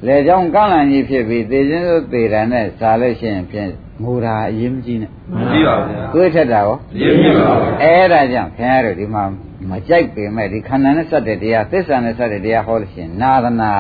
[0.07, 3.69] လေချောင်းကန့်လန့်ကြီးဖြစ်ပြီးသေခြင်းသို့သေတာနဲ့စားလို့ရှိရင်ဖြင့်
[4.03, 9.23] ငိုတာအရင်မကြီးနဲ့မကြည့်ပါဗျာတွေးထက်တာရောရင်းမြစ်ပါဗျာအဲ့ဒါကြောင့်ခင်ဗျားတို့ဒီမှာ
[9.71, 13.73] မကြိုက်ပေမဲ့ဒီခန္ဓာနဲ့စက်တဲ့တရားသစ္စာနဲ့စက်တဲ့တရားဟောလို့ရှိရင်နာသနာ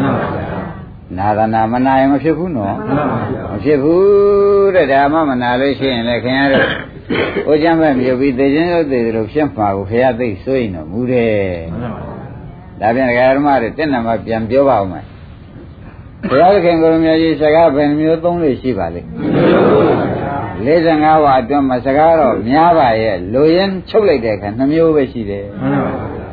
[0.00, 0.48] မှန်ပါဗျာ
[1.18, 6.66] နာသနာမနာရင်မဖြစ်ဘူးနော်မှန်ပါဗျာမဖြစ်ဘူးတဲ့ဒါမှမနာလို့ရှိရင်လည်းခင်ဗျားတို့
[7.46, 11.36] ဟိုကျမ်းပဲမြုပ်ပြီးသေခြင်းလို့သေတယ်လို့ဖြစ်မှာကိုဖရာသိစိုးရင်တော့မူတယ်
[11.72, 15.04] မှန်ပါဗျာဒါပြန်ဒကာဓမ္မတွေတက်နံပါတ်ပြန်ပြောပါဦးမယ်
[16.26, 19.08] ဘုရားသခင်ကိုရမကြီးစကားဘယ်နှမျိုးသုံးလို့ရှိပါလိမ့်
[20.64, 26.28] 45ဝါအတွင်းမှာစကားတော့များပါရဲ့လူရင်းချုပ်လိုက်တဲ့အခါ2မျိုးပဲရှိတယ်မှန်ပါဗျာ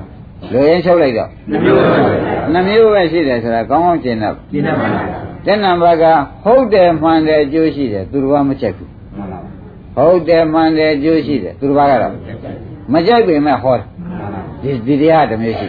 [0.53, 5.01] လူရင်းချုပ်လိုက်တော့နှမျိုးပါဗျာ2မျိုးပဲရှိတယ်ဆိုတာကောင်းကောင်းရှင်းတော့ပြင်းနေပါဗျာ
[5.45, 6.05] တက်နံပါတ်က
[6.43, 12.13] ဟုတ်တယ်မှန်တယ်အကျိုးရှိတယ်သူတစ်ပါးမချက်ဘူးမှန်ပါဗျာဟုတ်တယ်မှန်တယ်အကျိုးရှိတယ်သူတစ်ပါးကတော့
[12.93, 13.85] မကြိုက်ပေမဲ့ဟောတယ်
[14.61, 15.67] ဒီဒီတရားတစ်မျိုးရှိ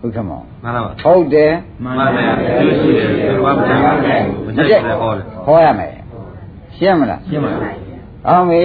[0.00, 1.52] ဟုတ်ကဲ့မောင် မှန်ပါဗျာဟုတ်တယ်
[1.84, 3.06] မှန်ပါဗျာကျိုးရှိတယ်
[3.44, 5.92] ဘာမှမကြိုက်ဘူးမကြိုက်ဘူးဟောတယ်ဟောရမယ်
[6.76, 7.70] ရှင်းမလားရှင်းပါဗျာ
[8.28, 8.62] အောင်ပြီ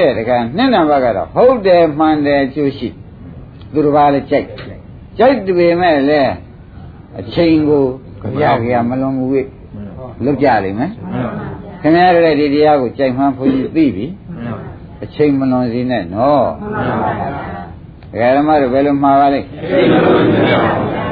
[0.00, 2.88] တဲ့တခါနှစ်နံပါတ်ကတော့ဟုတ်တယ်မှန်တယ်အကျိုးရှိ
[3.72, 4.46] သူတစ်ပါးလည်းကြိုက်
[5.18, 6.32] ကြိုက်ပေမဲ့လည်း
[7.20, 7.84] အချိန်ကို
[8.40, 9.32] ကြရကြမလွန်ဘူး
[10.24, 11.30] လွတ်ကြလိမ့်မယ်မှန်ပါဗျာ
[11.82, 17.57] ခင်ဗျားတို့လည်းဒီတရားကိုကြိုက်မှန်းဘုန်းကြီးသိပြီမှန်ပါဗျာအချိန်မလွန်စေနဲ့နော်မှန်ပါဗျာ
[18.12, 19.46] ဒကာဓမ္မတို့ဘယ်လိုမှားပါလိမ့်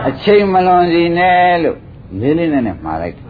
[0.08, 1.76] အချိန်မလွန်စေနဲ့လို့
[2.20, 3.24] လေးလေးနဲ့နဲ့မှားလိုက်တယ်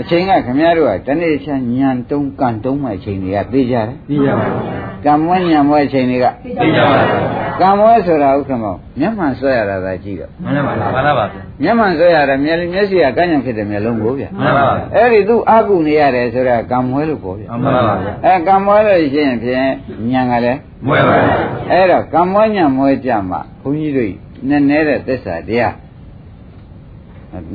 [0.00, 6.26] အချိန်ကခင်ဗျားတို့ကတနေ့ချမ်းညံတုံးကန်တုံးမဲ့အချိန်တွေကသိကြတယ်သိကြပါဗျာကံမွေးညံမွေးအချိန်တွေက
[6.60, 19.68] သိကြပါဗျာ ကံမွေးဆိုတာဥက္ကမောမျက်မှန်ဆွဲရတာသာကြည့်တော့မှန်ပါဗျာမှန်ပါဗျာမျက်မှန်ဆွဲရတာမျက်မျက်စိကကန့်ညံဖြစ်တဲ့မျက်လုံးကိုဗျမှန်ပါဗျာအဲ့ဒီသူအကုနေရတယ်ဆိုတာကံမွေးလို့ပေါ့ဗျမှန်ပါဗျာအဲကံမွေးလို့ရှိရင်ဖြင့်
[20.10, 21.36] ညံကလည်းမွဲပါဗျာ
[21.70, 24.12] အဲ့တော့ကံမွေးညံမွေးကြမှာဘုန်းကြီးတို့
[24.48, 25.74] နည်းနည်းတဲ့သစ္စာတရား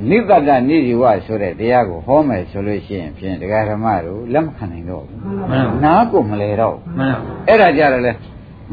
[0.09, 8.11] နိဗ္ဗတနိဒီဝဆိုတဲ့တရားကိုဟောမယ်ဆိုလို့ရှိရင်ဖြင့်တရားဓမ္မတို့လက်မခံနိုင်တော့ဘူးမှန်ပါနားကိုမလဲတော့ဘူးမှန်ပါအဲ့ဒါကြတော့လေ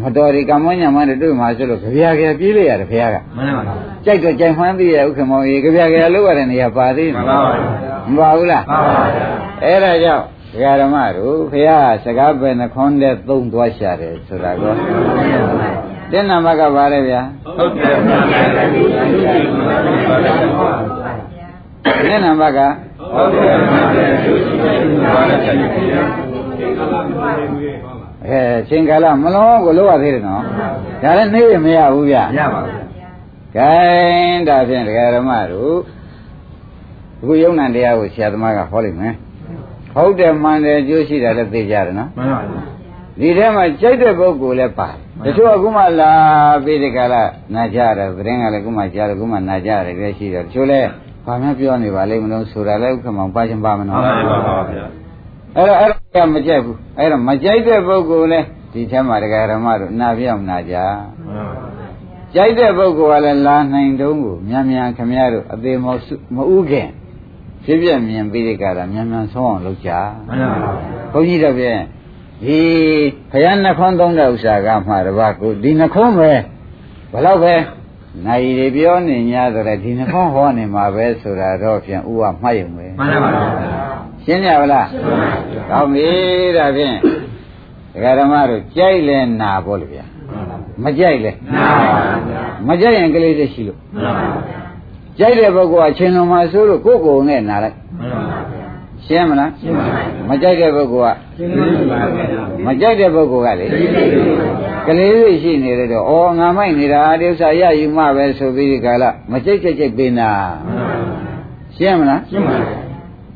[0.00, 9.26] မတော်ဒီကမ္မညမနဲ့တွေ့မှာဆိုလို့ကြပြာကြပြေးလိုက်ရတယ်ခင်ဗျားကမှန်ပါဗျာကြိုက်တော့ကြိုက်မှန်းသိရဥက္ကမောင်ကြီးကြပြာကြလောက်ရတဲ့နေရာပါသေးမှမန်ပါလားဗျာမပါဘူးလားမှန်ပါဗျာ
[9.64, 11.68] အဲ့ဒါကြောင့်ဒကာဓမ္မတို့ခရ
[12.04, 14.72] စကားပဲနှခွန်းတဲ့သုံးသွားရှာတယ်ဆိုတာကော
[16.12, 17.20] တဲ့နံပါတ်ကပါလေဗျာ
[17.56, 18.42] ဟုတ်တယ်မှန်ပါဗျာ
[22.06, 22.60] တဲ့နံပါတ်က
[23.14, 24.56] ဟုတ်တယ်မှန်ပါဗျာကျိုးရှိ
[28.30, 30.42] တယ်ဘာလဲကြိုက်တယ်ဗျာအဲချိန်ကာလမလုံးကိုလောက်ရသေးတယ်နော်
[31.02, 32.86] ဒါလည်းနေရမရဘူးဗျရပါဗျာ
[33.56, 35.76] ဂိုင်းဒါဖြင့်ဒကာဓမ္မတို့
[37.20, 39.14] အခုယုံနံတရားကိုဆရာသမားကဟောလိုက်မယ်
[39.94, 42.62] ဟုတ်တယ်မှန်တယ်အကျိုးရှိတယ်လည်းသိကြတယ်နော်မှန်ပါဗျာ
[43.20, 46.12] ဒီထဲမှာကြိုက်တဲ့ပုဂ္ဂိုလ်လည်းပါတယ်တချို့အခုမှလာ
[46.64, 47.22] ပြီးဒီကလာ
[47.54, 50.88] နာကြတယ်သတင်းကလည်းအခုမှကြားတယ်အခုမှနာကြတယ်လည်းရှိတယ်တချို့လည်း
[51.26, 54.86] ဘာမှပြောနေပါလိမ့်မလို့ဆိုတာလည်းဥက္ကမောင်ပါချင်ပါမမှနော်န်ပါပါဗျာ
[55.56, 61.86] အဲ့တော့အဲ့ဒါ ကမကြိုက်ဘူးအဲ့တော့မကြိုက်တဲ့ပုဂ္ဂိုလ်လည်းဒီထဲမှာဒကာဓမ္မတို့နာပြောင်းနာကြမှန်ပါဗျာ
[62.34, 66.88] ကြိုက်တဲ့ပုဂ္ဂိုလ်ကလည်းလာနိုင်တုံးကိုမြန်မြန်ခမရတို့အသေးမဟုတ်မဥခင်
[67.64, 69.90] ဖြစ်ပြမြင်ပြီးဒီကရာမြန်မြန်ဆုံးအောင်လုပ်ကြ
[70.26, 70.50] မှန်ပါဗျာ
[71.12, 71.80] ဘုန်းကြီးတို့ပြန်
[72.42, 72.58] ဒီ
[73.32, 76.42] ခရနှခွန်းသုံးတဲ့ဥစ္စာကမှတပါးကိုဒီနှခွန်းပဲဘယ်
[77.26, 77.54] တော့ပဲ
[78.26, 83.85] နိုင်ရီပြောနေ냐ဆိုတဲ့ဒီနှခွန်းဟောနေမှာပဲဆိုတာတော့ပြန်ဥကမှတ်ရုံပဲမှန်ပါဗျာ
[84.26, 84.86] ရှင်းကြပါလား
[85.70, 86.08] ကောင်းပြီ
[86.56, 86.96] ဒါဖြင့်
[87.92, 90.04] ဒကာဓမ္မတို့ကြိုက်လဲနာပေါ့လေဗျာ
[90.84, 94.58] မကြိုက်လဲနာပါဗျာမကြိုက်ရင်ကလေးလေးရှိလို့မှန်ပါဗျာ
[95.18, 98.66] ကြိုက်တဲ့ပုဂ္ဂိုလ်ကအချိန်တော်မှာဆိုလို့ကိုယ့်ကိုယ်နဲ့နာလိုက်မှန်ပါဗျာ
[99.06, 101.52] ရှင်းမလားရှင်းပါပြီမကြိုက်တဲ့ပုဂ္ဂိုလ်ကရှင်း
[101.90, 103.66] ပါဗျာမကြိုက်တဲ့ပုဂ္ဂိုလ်ကလေ
[104.86, 110.30] ကလေးလေးရှိနေတယ်တော့ဩငါမိုက်နေတာဒီဥစ္စာရယူမှပဲဆိုပြီးဒီကလာမကြိုက်ကြိုက်ကြိုက်ပင်တာ
[111.76, 112.85] ရှင်းမလားရှင်းပါပြီ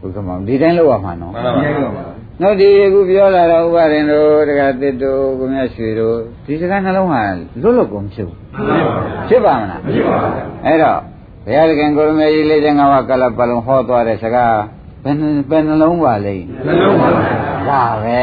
[0.01, 2.05] ဘုကမောင်ဒီတိုင်းလောက်ရမှာနော်မှန်ပါပါ
[2.43, 7.23] နောက်ဒီအခုပြောလာတော့ဥပါရင်တို့တက္ကသစ်တို့ကိုမြတ်ရွှေတို့ဒီစကားနှလုံးဟာ
[7.63, 10.33] လွတ်လွတ်ကုန်ဖြစ်ဘူးမှန်ပါပါဖြစ်ပါမလားမရှိပါဘူး
[10.67, 10.99] အဲ့တော့
[11.45, 14.57] ဘုရားသခင်ကိုရမေကြီးလေးငါးပါးကလပ်ပလုံးဟောသွားတဲ့စကား
[15.05, 17.23] ဘယ်နှဘယ်နှလုံးပါလိမ့်နှလုံးပါပါ
[17.69, 18.21] ဒါပဲ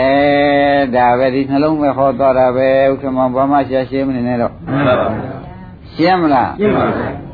[0.96, 5.10] ဒါပဲဒီနှလုံးပဲဟောသွားတာပဲဥက္ကမဘာမှရှာရှင်းမနေနဲ့တော့မှန်ပါပါ
[5.94, 7.27] ရှင်းမလားရှင်းပါပြီ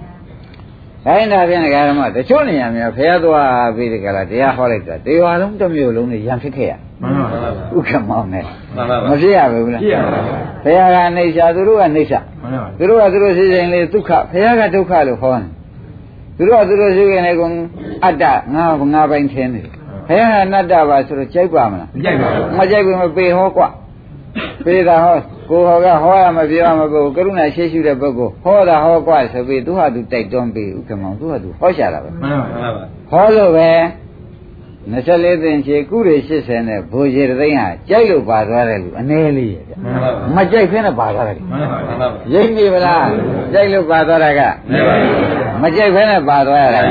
[1.05, 7.39] ဒါရင်ဒါဖြင့်ဒကာရမတချို့နေရာများဖះသွားပြီးဒီကလာတရားဟောလိုက်တာတေဝါလုံးတစ်မျိုးလုံးနဲ့ရံဖြစ်ခဲ့ရမှန်ပါပါ
[7.77, 8.43] ဥက္ကမောင်းနဲ့
[8.75, 10.19] မှန်ပါပါမဖြစ်ရဘူးလားကြည့်ရပါပါ
[10.63, 15.47] ဘုရားကနေရှာသူတို့ကနေရှာမှန်ပါပါသူတို့ကသူတို့ရှိရင်လေဒုက္ခဘုရားကဒုက္ခလို့ဟောတယ်
[16.37, 17.41] သူတို့ကသူတို့ရှိရင်လေက
[18.05, 19.65] အတ္တငါငါပိုင်ထင်းတယ်
[20.07, 23.63] ဘုရားကအနတ္တပါဆိုတော့ကြိုက်ပါမလားမကြိုက်ပါဘူးမကြိုက်ဘူးမပေဟောကွ
[24.65, 25.17] ပေတာဟော
[25.49, 33.69] ကိုဟောကဟောရမပြောရမကိုကရုဏာရှိရှိတဲ့ပုဂ္ဂိုလ်ဟောတာဟောကွဆိုပြီးသူဟာသူတိုက်တွန်းပြီးဥက္ကမောင်သူဟာသူဟောရှာတာပဲမှန်ပါပါဟောလို့ပဲ
[34.83, 43.07] 24သိန်းချေကုတွေ80နဲ့ဘိုးကြီးတစ်သိန်းဟာကြိုက်လို့ပါသွားတယ်လူအနည်းလေးရဲ့ဗျမှန်ပါပါမကြိုက်ခင်းနဲ့ပါသွားတယ်မှန်ပါပါမှန်ပါပါရိပ်ပြီဗလား
[43.53, 44.41] ကြိုက်လို့ပါသွားတာက
[44.71, 46.81] မှန်ပါပါမကြိုက်ခင်းနဲ့ပါသွားရတာ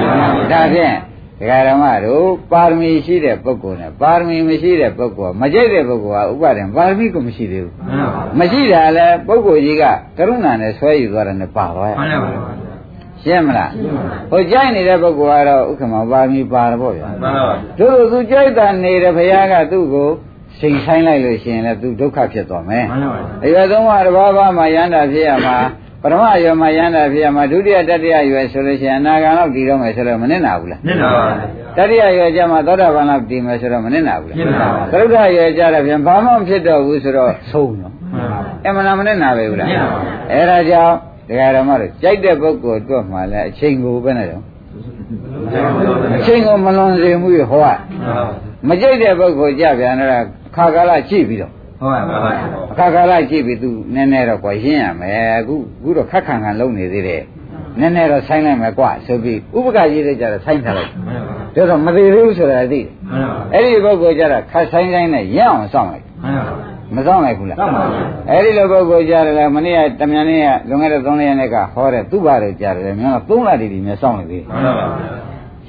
[0.52, 0.94] ဒါဖြင့်
[1.42, 9.84] ဒကာရမတို့ပါရမီရှိတဲ့ပုဂ္ဂိုလ်နဲ့ပါရမီမရှိတဲ့ပုဂ္ဂိုလ်ကမကြိုက်တဲ့ပုဂ္ဂိုလ်ကဥပါဒံပါရမီကိုမရှိသေးဘူးမှန်ပါပါမရှိတာလဲပုဂ္ဂိုလ်ကြီးက
[10.16, 12.52] ကရုဏာနဲ့ဆွဲယူသွားတယ်နဲ့ပါသွားရမှန်ပါပါ
[13.22, 13.70] ရှင်းမလား
[14.30, 20.08] ဟိုကြိုက်နေတဲ့ပုဂ္ဂိုလ်ကတော့ဥက္ကမပါရမီပါတော့ဗောဗျာမှန်ပါပါတို့တို့သူကြိုက်တာနေတဲ့ဘုရားကသူ့ကို
[20.60, 25.56] စိန်ဆိုင်လိုက်လို့ရှိရင်လည်းသူဒုက္ခဖြစ်သွားမယ်မှန်ပါပါအရွယ်သုံးပါးတစ်ပါးပါးမှာယန္တာဖြစ်ရမှာ
[26.02, 31.24] ပထမအရွယ်မှာယန္တာဖြစ်ရမှာဒုတိယတတိယအရွယ်ဆိုလို့ရှိရင်အနာဂံလောက်တည်တော့မယ်ဆိုတော့မနစ်နာဘူးလားနင့်ပါပါ
[31.76, 39.98] တတိယအရွယ်ကျမှသောတာပန်လောက်တည်မယ်ဆိုတော့မနစ်နာဘူးလားနစ်နာပါသရုဒ္ဓအရွယ်ကျတော့ပြန်ဘာမှမဖြစ်တော့ဘူးဆိုတော့ဆုံးတော့မှန်ပါပါအမှန်လားမနစ်နာပဲဘူးလားနစ်နာပါ
[40.32, 40.94] အဲ့ဒါကြောင့်
[41.28, 44.42] တရားဓမ္မတို့ကြိုက်တဲ့ပုဂ္ဂိုလ်အတွက်မှလည်းအချိန်ကိုပဲနဲ့တော့
[46.16, 47.66] အချိန်ကိုမလွန်စေမှုရဟောရ
[48.68, 50.24] မကြိုက်တဲ့ပုဂ္ဂိုလ်ကြပြန်တော့
[50.56, 51.52] ခါကာလကြည့်ပြီးတော့
[51.82, 52.32] ဟုတ်ပါပါ
[52.72, 57.22] အခါကာလကြည့်ပြီးသူနည်းနည်းတော့ကွာရင်းရမယ်အခုအခုတော့ခက်ခံခံလုံးနေသေးတယ်
[57.78, 66.54] နည်းနည်းတော့ဆိုင်းလိုက်မယ်ကွာဆိုပြီးဥပကရေးတဲ့ကြတော့ဆိုင်းထားလိုက်မှန်ပါပါဒါတော့မသေးသေးဘူးဆိုတာသိတယ်မှန်ပါပါအဲ့ဒီပုဂ္ဂိုလ်ကြတော့ခတ်ဆိုင်းဆိုင်းနဲ့ရအောင်စောင့်လိုက်မှန်ပါပါ
[66.96, 67.96] မစောင့်လိုက်ဘူးလားစောင့်ပါဘူး
[68.30, 74.86] အဲ့ဒီလိုပုဂ္ဂိုလ်ကြတယ်လေမနေ့ကတမန်နေ့ကလွန်ခဲ့တဲ့3ရက်နေ့ကဟောတဲ့သူ့ဘာတွေကြတယ်မြန်တော့3လတည်းတည်းမြစောင့်နေသေးတယ်မှန်ပါပါ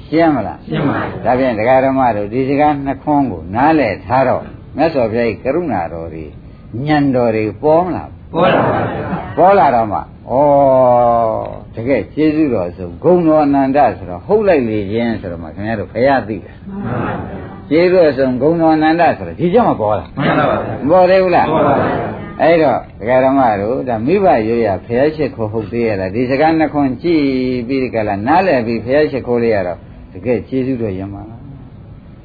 [0.06, 4.42] ရှင်းမလားရှင်းပါပြီဒါဖြင့်တရားဓမ္မတို့ဒီစကားနှခွန်းကိုနားလည်ထားတော့
[4.76, 6.24] မြတ်စွာဘုရားကရုဏာတော်တွေ
[6.86, 8.80] ညံတော်တွေပေါ်မလားပေါ်လာပါ
[9.36, 10.34] ပေါ်လာတော့မှဩ
[11.74, 17.12] တကယ်ကျေးဇူးတော်ဆိုဂုဏ်တော်အနန္တဆိုတော့ဟုတ်လိုက်လေခြင်းဆိုတော့မှခင်ဗျားတို့ဘုရားသိတယ်မှန်ပါပါ
[17.70, 20.56] ကျေးဇူးတော်ဆိုဂုဏ်တော်အနန္တဆိုတော့ဒီကြောင့်မပေါ်လာမှန်ပါပါ
[20.86, 21.86] မပေါ်သေးဘူးလားပေါ်ပါပါ
[22.42, 27.24] အဲ့တော့တရားဓမ္မတို့ဒါမိဘရွရဘုရားရှိခိုးဟုတ်သေးရလားဒီစကားနှခွန်းကြည့်
[27.68, 29.78] ပြီးဒီကလာနားလည်ပြီးဘုရားရှိခိုးလေးရတော့
[30.12, 31.40] တကယ်ကျေးဇူးတော်ရမှာလား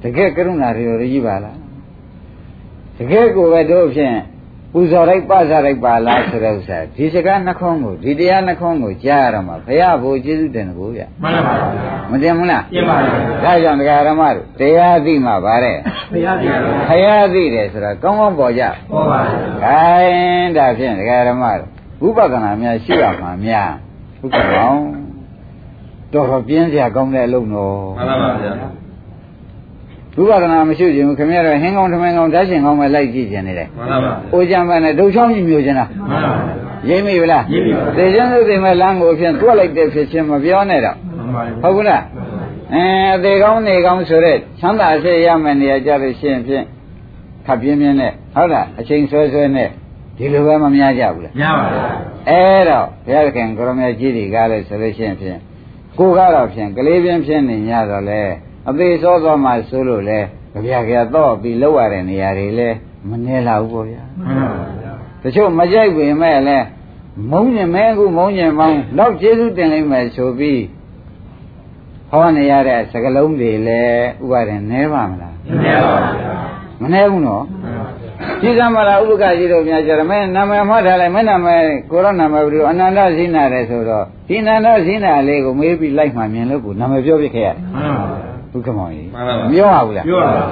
[0.04, 1.59] တကယ်ကရုဏာတော်ကြီးပါလား
[3.00, 4.18] တကယ်ကိုပဲတို့ဖြင့်
[4.74, 11.68] ပူဇော်လိုက်ပဇာလိုက်ပါလားဆိုတဲ့ဥစ္စာဒီစကားနှခွန်းကိုဒီတရားနှခွန်းကိုကြားရတော့မှဘုရားဘိုးကျေးဇူးတင်တယ်ကိုဗျမှန်ပါပါ
[12.12, 13.10] မတင်ဘူးလားရှင်းပါပြီ
[13.44, 15.78] ဒါကြောင့်တရားဓမ္မတို့တရားသိမှဗါတဲ့
[16.12, 19.20] ဘုရားပြတော်ဘုရားသိတယ်ဆိုတာကောင်းကောင်းပေါ်ကြပေါ်ပါ။
[19.64, 23.72] ခိုင်းဒါဖြင့်ဒကာဓမ္မတို့ဝိပဿနာများရှိရမှာများ
[24.24, 24.82] ဥက္ကမောင်
[26.14, 28.79] တော်တော်ပြင်းစရာကောင်းတဲ့အလုပ်တော့မှန်ပါပါဗျာ
[30.18, 36.34] ဝိပဿနာမရှိခြင်းဘူးခင်ဗျားတို့ဟင်းကောင်းထမင်းကောင်းဓာတ်ရှင်ကောင်းပဲလိုက်ကြည့်ခြင်းနေတယ်မှန်ပါပါ။အိုကြံပန်းနဲ့ဒုံချောင်းကြီးမျိုးခြင်းလားမှန်ပါပါ
[36.90, 40.96] ရိပ်မိဗလားရိပ်မိပါသေခြင်းသူသိမဲ့လမ်းကိုဖြင့်တွက်လိုက်တဲ့ဖြစ်ခြင်းမပြောနဲ့တော့
[41.34, 42.04] မှန်ပါဟုတ်ဘူးလား
[42.74, 42.84] အဲ
[43.16, 46.66] အသေးကောင်းနေကောင်းဆိုတဲ့ချမ်းသာအစေရမယ်နေရာကြလို့ရှိရင်ဖြင့်
[47.46, 49.70] ခပ်ပြင်းပြင်းနဲ့ဟုတ်လားအချိန်ဆွဲဆွဲနဲ့
[50.18, 51.84] ဒီလိုပဲမများကြဘူးလားရပါပါ
[52.30, 55.40] အဲ့တော့ဘုရားသခင်ကိုရမကြီးတွေကလည်းဆိုလို့ရှိရင်ဖြင့်
[55.98, 58.22] ကိုကတော့ဖြင့်ကလေးပြင်းဖြင်းနေညတော့လေ
[58.70, 60.20] အသေးစောစောမှဆိုလို့လေ
[60.54, 62.70] ကြပြကြတော့ပြီးလောက်ရတဲ့နေရာတွေလေ
[63.10, 66.66] မနေလာဘူးပေါ့ဗျာမှန်ပါပါတချို့မကြိုက်ပေမဲ့လည်း
[67.32, 70.62] မုန်းညင်မဲအခုမုန်းညင်မောင်းတော့ကျေးဇူးတင်လိုက်မယ်ဆိုပြီး
[72.12, 76.32] ဟောနေရတဲ့စကလုံးတွေလည်းဥပါရင်နဲပါမလားရှင်းပါပါဗျာ
[76.82, 77.46] မနဲဘူးနော်
[78.42, 87.56] ကြည်စမ်းမလားဥပကကြီးတို့များကြတယ်မဲနာမည်မှတ်ထားလိုက်မဲနာမည်ကိုရောနာမည်ပြီးအနန္တဇိနာတယ်ဆိုတော့ဒီအနန္တဇိနာလေးကိုမေးပြီးလိုက်မှမြင်လို့ကိုနာမည်ပြောပြခဲ့ရတယ်
[88.54, 90.46] မှန်ပါပါဘုက္ကမောင်ကြီးမှန်ပါပါမပြောရဘူးလားပြောပါပါ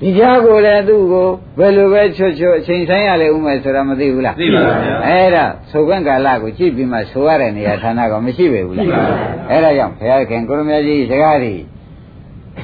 [0.00, 9.18] ဒီကြားကိုလည်းသူ့ကိုဘယ်လိုပဲချွတ်ချွတ်အချိန်ဆိုင်ရလေဦးမယ်ဆိုတာမသိဘူးလားသိပါပါဗျာအဲ့ဒါသုခွင့်ကာလကိုကြည့်ပြီးမှဆိုရတဲ့နေရာဌာနကမရှိပေဘူးလားရှိပါဘူး
[9.50, 11.54] အဲ့ဒါကြောင့်ဘုရားခင်ကိုရမကြီးစကားတွေ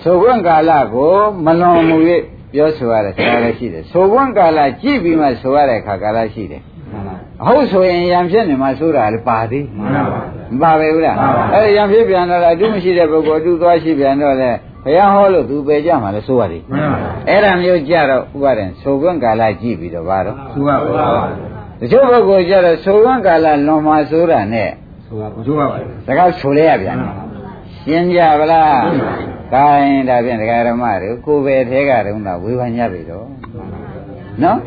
[0.02, 1.96] သုခွင့်ကာလကိုမလွန်မူ၍
[2.54, 6.62] ပြောဆိုရတဲ့စကားလည်းရှိတယ်သုခွင့်ကာလကြည့်ပြီးမှဆိုရတဲ့အခါကာလရှိတယ်
[7.42, 10.20] အဟုတ်ဆိုရင်ရံဖြစ်နေမှဆိုတာလည်းပါသေးမှန်ပါပါ
[10.52, 14.50] မပါပဲဘူးလားမှန်ပါပါအဲ့ဒီရံဖြစ်ပြန်တော့လည်းအတူမရှိတဲ့ပုဂ္ဂိုလ်အတူသွားရှိပြန်တော့လေ
[14.84, 21.22] ဘုရားဟောလို့သူပေကြမှာလဲဆိုရတယ်မှန်ပါပါအဲ့ဒါမျိုးကြတော့ဥပါရင်ဆိုခွင့်ကာလကြည့်ပြီးတော့ဘာတော့သူကပါပါ
[21.80, 24.70] တချို့ပုဂ္ဂိုလ်ကြတော့ဆိုခွင့်ကာလလွန်မှာဆိုတာနဲ့
[25.08, 25.76] သူကသူကပါ
[26.06, 27.14] စကားဆိုလဲရပြန်တယ်
[27.78, 28.82] ရှင်းကြပါလား
[29.54, 33.26] ကိုင်းဒါဖြင့်ဒကာရမတွေကိုယ်ပဲထဲကတုန်းကဝေဖန်ကြပြီတော့
[34.42, 34.58] နော်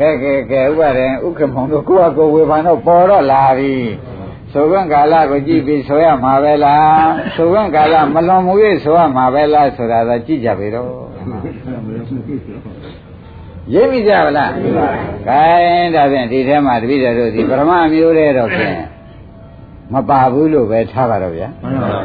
[0.00, 3.74] ကဲကဲကဲဥပါရင်ဥက္ကမောင်တို့ကိုယ့်အကိုယ်ဝေဖန်တော့ပေါ်တော့လာပြီ
[4.52, 8.54] ဆိုခွင့်ကာလကိုကြည့်ပြီးဆိုရမှာပဲလားဆိုခွင့်ကာလမလွန်မှု၍
[8.84, 10.90] ဆိုရမှာပဲလားဆိုတာသာကြည့်ကြပြီတော့
[13.74, 14.52] ရိပ်မိကြပါလား
[15.28, 18.76] ကိုင်းဒါဖြင့်ဒီထဲမှာတပည့်တော်တို့ဒီပရမမျိုးတဲ့တော့ဖြင့်
[19.92, 22.00] မပါဘူးလို့ပဲထားပါတော့ဗျာမှန်ပါပါ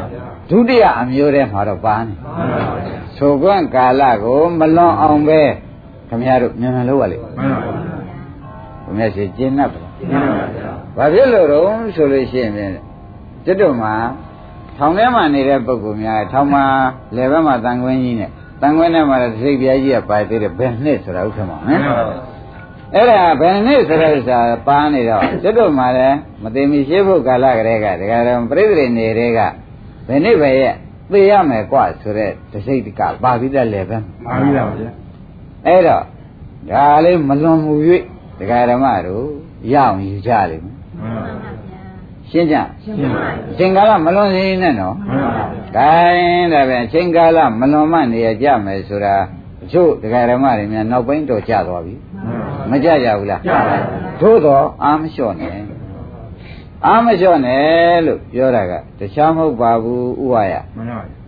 [0.50, 2.80] ဒုတိယအမျိုးထဲမှာတော့ပါနေမှန်ပါပါ
[3.16, 5.42] ဆိုကွန့်ကာလကိုမလွန်အောင်ပဲ
[6.09, 7.73] ခမရတို့မြန်မြန်လုပ်ရလိမ့် မှန်ပါပါ
[8.85, 10.45] ခမရရှိကျင့်납ပါ မှန်ပါ
[10.97, 11.63] ပါ ဘာဖြစ်လို့တော့
[11.95, 12.71] ဆိုလို့ရှိရင်ဖြင့်
[13.45, 13.93] ကျွတ်တို့မှာ
[14.77, 16.65] ထောင်ထဲမှာနေတဲ့ပုဂ္ဂိုလ်များထောင်မှာ
[17.15, 18.29] လယ်ဘက်မှာတန်ခွင်းကြီးနဲ့
[18.61, 22.15] တန်ခွင်းထဲမှာသိစိတ်ပြားကြီးကပါသေးတယ်ဘယ်နှစ်ဆိုတာဥက္ကမောင် မှ နော် န်ပါပါ
[22.93, 29.39] အဲ့ဒါဘယ်နှစ်ဆိုတဲ့ဥစ္စာပါနေတော့ကျွတ်တို့မှာလည်းမသိမီရှိဖို့ကာလကလေးကဒကာတော်ပြိဿတွေနေတဲ့က
[30.07, 30.73] ဘယ်နှစ်ပဲရဲ့
[31.11, 34.98] သိရမယ်กว่าဆိုတဲ့သိစိတ်ကပါပြီးတဲ့လယ်ဘက်မှာ ပါပြီလားဗျာ
[35.66, 36.04] အဲ့တော့
[36.70, 37.74] ဒါလေးမလွန်မှု၍
[38.38, 39.26] ဒကာဓမ္မတို့
[39.72, 41.60] ရအောင်ယူကြလိမ့်မယ်မှန်ပါပါ
[42.30, 45.44] ရှင်းကြရှင်းပါအချိန်ကာလမလွန်စေနဲ့နော်မှန်ပါပါ
[45.76, 49.14] ဂိုင်းဒါပဲအချိန်ကာလမလွန်မှနေရကြမယ်ဆိုတာ
[49.64, 51.94] အချို့ဒကာဓမ္မတွေများနောက်ပိုင်းတော့ကြာသွားပြီ
[52.70, 53.76] မကြကြဘူးလားကြပါပါ
[54.20, 55.56] သို့တော့အာမလျှော့နဲ့
[56.86, 61.20] အာမလျှော့နဲ့လို့ပြောတာကတခြားမဟုတ်ပါဘူးဥဝါယမှန်ပါပါ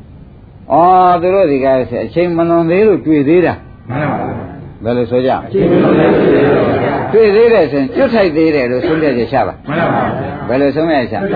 [1.12, 1.72] ဩသူတို့ဒီကဲ
[2.06, 3.54] အချိန်မလွန်သေးလို့တွေ့သေးတာ
[3.89, 10.03] မှန်ပါပါ ဘယ်လိုဆိုကြ ရှင်းလို့လည်းရှိတယ်ဗျာ တွေ့သေးတယ်ဆိုရင်ကျွတ်ထိုက်သေးတယ်လို့ဆုံးဖြတ်ချက်ချပါ မှန်ပါပါ
[10.47, 11.35] ဘယ်လိုဆုံးဖြတ်ချက်ချ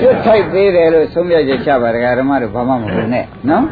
[0.00, 3.64] ကျွတ်ထိုက်သေးတယ်လို့ဆုံးဖြတ်ချက်ချပါဒကာဓမ္မတို့ဘာမှမဟုတ်နဲ့နော်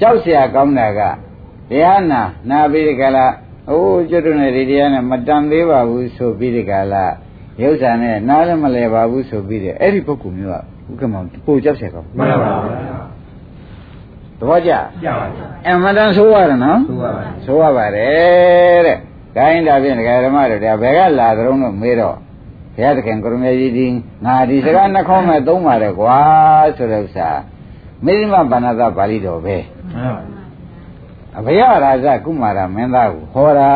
[0.00, 1.00] ကြောက်เสียကောင်းတာက
[1.70, 3.26] တရားနာနာပြီးဒီကလာ
[3.70, 7.04] အိုးကျွတ်တို့နဲ့ဒီတရားနဲ့မတန်သေးပါဘူးဆိုပြီးဒီကလာ
[7.62, 10.58] ရုပ်ဆံနဲ့နားလည်းမလဲပါဘူးဆိုပြီးတယ်အဲ့ဒီပုဂ္ဂိုလ်မျိုးကဥ
[10.92, 12.52] က္ကမောင်ပိုကြောက်เสียကောင်း မှန်ပါပါ
[14.39, 14.71] သဘောကျ
[15.03, 15.25] ကြပါပါ
[15.67, 17.11] အမှန်တန်ဆိုးရတယ်နော်သူကပါ
[17.45, 18.97] ဆိုရပါတယ်တဲ့။
[19.35, 22.15] ဒါရင်ဒါဖြင့်ဒကာဓမ္မတို့ဒါဘယ်ကလာသရုံးလို့မေးတော့
[22.75, 23.85] ဘုရားသခင်ကရုဏာကြီးဒီ
[24.25, 26.17] ငါဒီစကားနှခေါင်းမဲ့သုံးပါတယ်ကွာ
[26.77, 27.29] ဆိုတဲ့ဥစ္စာ
[28.05, 29.57] မေဇိမဗန္နသပါဠိတော်ပဲ
[29.93, 30.21] မှန်ပါ
[31.37, 33.69] အဘယရာဇကုမာရမင်းသားကိုဟောတာ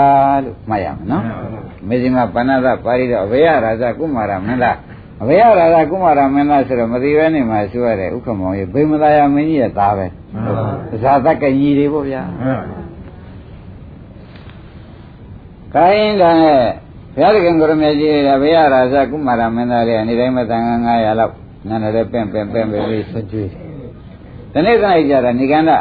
[0.43, 4.77] လို့မှတ်ရမယ်နော်မှန်ပါပါမေဇိမဗန္နသပါဠိတော်အဘယရာဇကုမာရမင်းသား
[5.23, 12.79] အဘယရာဇကုမာရမင်းသားဆိုတော့မသိဘဲနေမှာဆိုရတဲ့ဥက္ကမောင်ကြီးဗိမသာယမင်းကြီးရဲ့သားပဲမှန်ပါပါဇာတကကြီးတွေပေါ့ဗျာမှန်ပါပါ
[15.73, 16.59] ခိုင်းတာနဲ့
[17.15, 21.33] ဘုရားသခင်ကိုရမေကြီးရဘုရားရာဇကုမာရမင်းသားလေးအနေတိုင်းမဲ့တန်ခါ900လောက်
[21.69, 23.49] နာနေတယ်ပင့်ပင့်ပင့်ပင့်လေးဆွကြွေး
[24.53, 25.71] ဒီနေ့ကနေ့ကြတာဏိကန္ဒ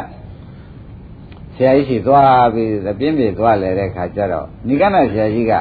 [1.55, 5.53] ဆရာကြီးရှိသွားပြီးပြင်းပြေသွားလေတဲ့ခါကျတော့ဏိကန္ဒဆရာကြီးက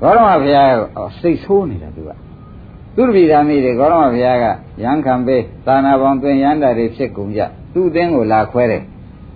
[0.00, 0.72] ဂေါရမဘုရား
[1.20, 2.10] စိတ်ဆိုးနေတာသူက
[3.00, 4.44] သူတပည့်သားမိတွေဂေါရမဘုရားက
[4.82, 7.40] ရန်ခံပေးသာနာပေါင်းသွင်းရန်တာတွေဖြစ်ကုန်ကြ
[7.72, 8.82] သူ့အသင်းကိုလာခွဲတယ်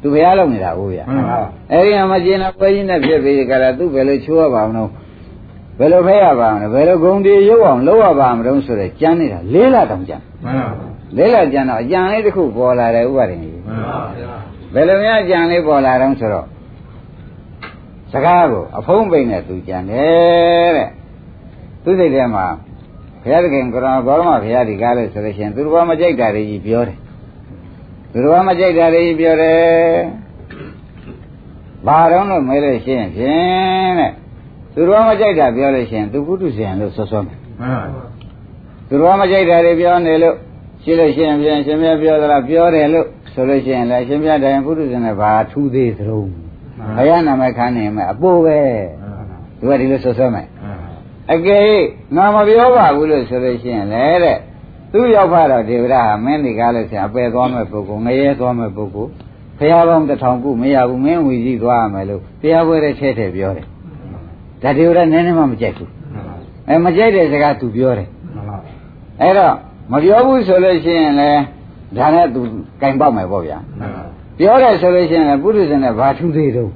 [0.01, 4.91] သူဘုရားလုပ်နေတာဟုတ်ဗျာမှန်ပါပါအဲ့ဒီမှာကျင်နာပွဲကြီးနဲ့ဖြစ်ပြီးကြလားသူဘယ်လိုချိုးရပါမလို့
[5.79, 14.33] ဘယ်လိုဖဲရပါမလဲဘယ်လိုဂုံတီရုပ်အောင်လုပ်ရပါမလို့ဆိုတော့ကြမ်းနေတာလေးလတောင်ကြမ်းမှန်ပါပါလေးလကြမ်းတော့အကြံလေးတစ်ခုပေါ်လာတယ်ဥပါရင်ကြီးမှန်ပါပါဗျာ
[14.75, 16.47] ဘယ်လိုများအကြံလေးပေါ်လာတော့ဆိုတော့
[18.13, 20.89] စကားကိုအဖုံးပိန်နဲ့သူကြံတယ်တဲ့
[21.85, 22.47] သူစိတ်ထဲမှာ
[23.23, 26.99] ဘုရားသခင်ကရောဘောရမဘုရားဒီကားလို့ဆိုလို့ရှိရင်သူတော်မကြိုက်တာတွေကြီးပြောတယ်
[28.13, 29.61] သူတော်မကြိုက်တာတွေကြီးပြောတယ်
[31.87, 34.13] ဘာတော့လို့မဲလို့ရှိရင်ဖြင့်တဲ့
[34.75, 38.05] သူတော်မကြိုက်တာပြောလို့ရှိရင်သူကုတုဇဉ်လို့ဆွဆွမယ်မှန်ပါပါ
[38.89, 40.37] သူတော်မကြိုက်တာတွေပြောနေလို့
[40.83, 46.31] ရှိလို့ရှိရင်ဖြင့်ရှင်မြတ်ပြောသလားပြောတယ်လို့ဆိုလို့ရှိရင်လည်းရှင်မြတ်တိုင်ပုထုဇဉ်နဲ့ဘာထူးသေးသလုံး
[46.97, 48.59] ဘုရားနာမည်ခန်းနေမယ်အပိုးပဲ
[49.59, 50.47] သူကဒီလိုဆွဆွမယ်
[51.33, 51.63] အကယ်၍
[52.17, 54.39] ငါမပြောပါဘူးလို့ဆိုလို့ရှိရင်လည်းတဲ့
[54.93, 59.11] သူရောက်ပါတော့ဒေဝရဟာမင်းဒီကားလို့ဆိုရင်အပယ်သွားမဲ့ပုဂ္ဂိုလ်ငရဲသွားမဲ့ပုဂ္ဂိုလ်
[59.59, 63.67] ဘုရားပေါင်းတစ်ထောင်ခုမရဘူးမင်းဝီကြီးသွားရမယ်လို့တရားပွဲတဲ့ထဲထဲပြောတယ်
[64.63, 65.91] ဒါဒေဝရနည်းနည်းမှမကြိုက်ဘူး
[66.69, 68.09] အဲမကြိုက်တဲ့စကားသူပြောတယ်
[69.21, 69.55] အဲ့တော့
[69.93, 71.43] မပြောဘူးဆိုလို့ရှိရင်လည်း
[71.97, 72.41] ဒါနဲ့သူ
[72.81, 73.59] ကင်ပေါက်မယ်ပေါ့ဗျာ
[74.39, 76.71] ပြောတယ်ဆိုလို့ရှိရင်လည်းပုရိသနဲ့ဘာထူးသေးတော့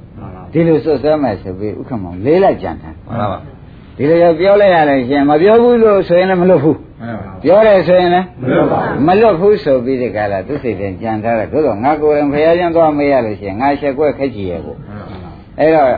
[0.51, 3.39] ဒီလိုစွတ်စွဲမယ်ဆိုပြီးဥက္ကမောင်လေးလိုက်ကြံတယ်မှန်ပါပါ
[3.97, 14.75] ဒီလိုရောပြောလိုက်ရလို့ရှိရင်မပြောဘူးလို့ဆိုရင်လည်းမလွတ်ဘူးမှန်ပါပါပြောတယ်ဆိုရင်လည်းမလွတ်ပါဘူးမလွတ်ဘူးဆိုပြီးဒီကလာသူစိတ်ထဲကြံထားတယ်သို့တော့ငါကိုယ်ရင်ဖရာချင်းသွားမေးရလို့ရှိရင်ငါရှက်ကွက်ခက်ကြည့်ရဲ့ကို
[15.59, 15.89] အဲ့တော့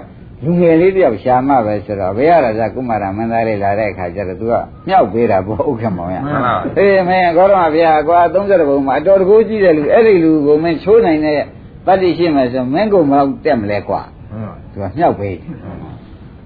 [0.43, 4.53] လူငယ်လေးတယောက်ရှာမှပဲဆိုတော့ဘယ်ရတာဇကုမာရမင်းသားလေးလာတဲ့အခါကျတော့ तू က
[4.88, 11.39] မြောက်ပေးတာပေါ့ဥက္ကမောင်ရမှန်ပါအေးမင်းကောရမဗျာကွာ30ဘုံမှာအတော်တကူကြီးတဲ့လူအဲ့ဒီလူကိုမင်းချိုးနိုင်တဲ့
[11.85, 14.01] တတ္တိရှိမှဆိုမင်းကိုမတော့တက်မလဲကွာ
[14.71, 15.41] သူကမြောက်ပေးတယ်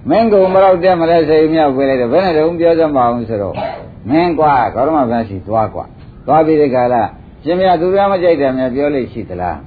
[0.09, 3.55] မင်းကုံမတော့တက်မလဲဆိုရင်မြောက်ပေးလိုက်တယ်ဘယ်နဲ့တုံးပြောစမ်းပါအောင်ဆိုတော့
[4.09, 5.85] မင်းကွာဂေါရမဘန်းရှိသွားကွာ
[6.25, 7.03] သွားပြီးဒီကလာ
[7.43, 9.59] ရှင်မြတ်သူများမကြိုက်တယ်များပြောလို့ရှိသလား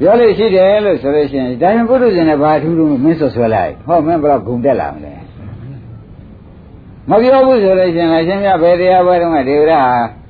[0.00, 5.14] ပြောလို့ရှိတယ်လို့ဆိုလို့ရှိရင်ဒါရင်ပုထုဇဉ်နဲ့ဘာထူးထူးမင်းဆွဆွဲလိုက်ဟောမင်းဘယ်တော့ဂုံတက်လာမလဲ
[7.10, 9.74] မပြောဘူးဆိုလို့ရှိရင်လည်းရှင်မြတ်ဘယ်တရားပွဲတုန်းကဒေဝရ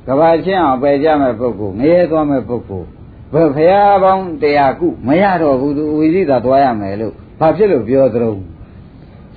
[0.06, 2.88] ကဘာချင်းအောင်ပယ်ကြမဲ့ပုဂ္ဂိုလ်ငရဲသွားမဲ့ပုဂ္ဂိုလ်
[3.32, 8.40] ဘယ်ဖရာပေါင်းတရားကုမရတော့ဘူးသူဝိသိတာသွားရမယ်လို့ ဘာဖြစ်လို့ပြောသလုံး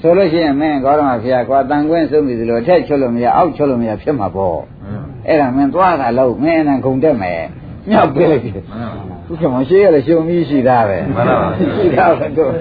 [0.01, 4.59] ဆိုလို့ရှိရင်မင်းကောရမဖရာကွာတန်ခွင်းဆုံးပြီသလိုအထက်ချွတ်လို့မရအောက်ချွတ်လို့မရဖြစ်မှာပေါ့
[5.27, 7.41] အဲ့ဒါမင်းသွားတာလို့မင်းအနံခုံတက်မယ်
[7.89, 8.51] မြောက်ပေးလိုက်ပြီ
[9.25, 12.51] သူကမရှိရလေရှုံပြီးရှိတာပဲမှန်ပါပါရှိတာပဲတို့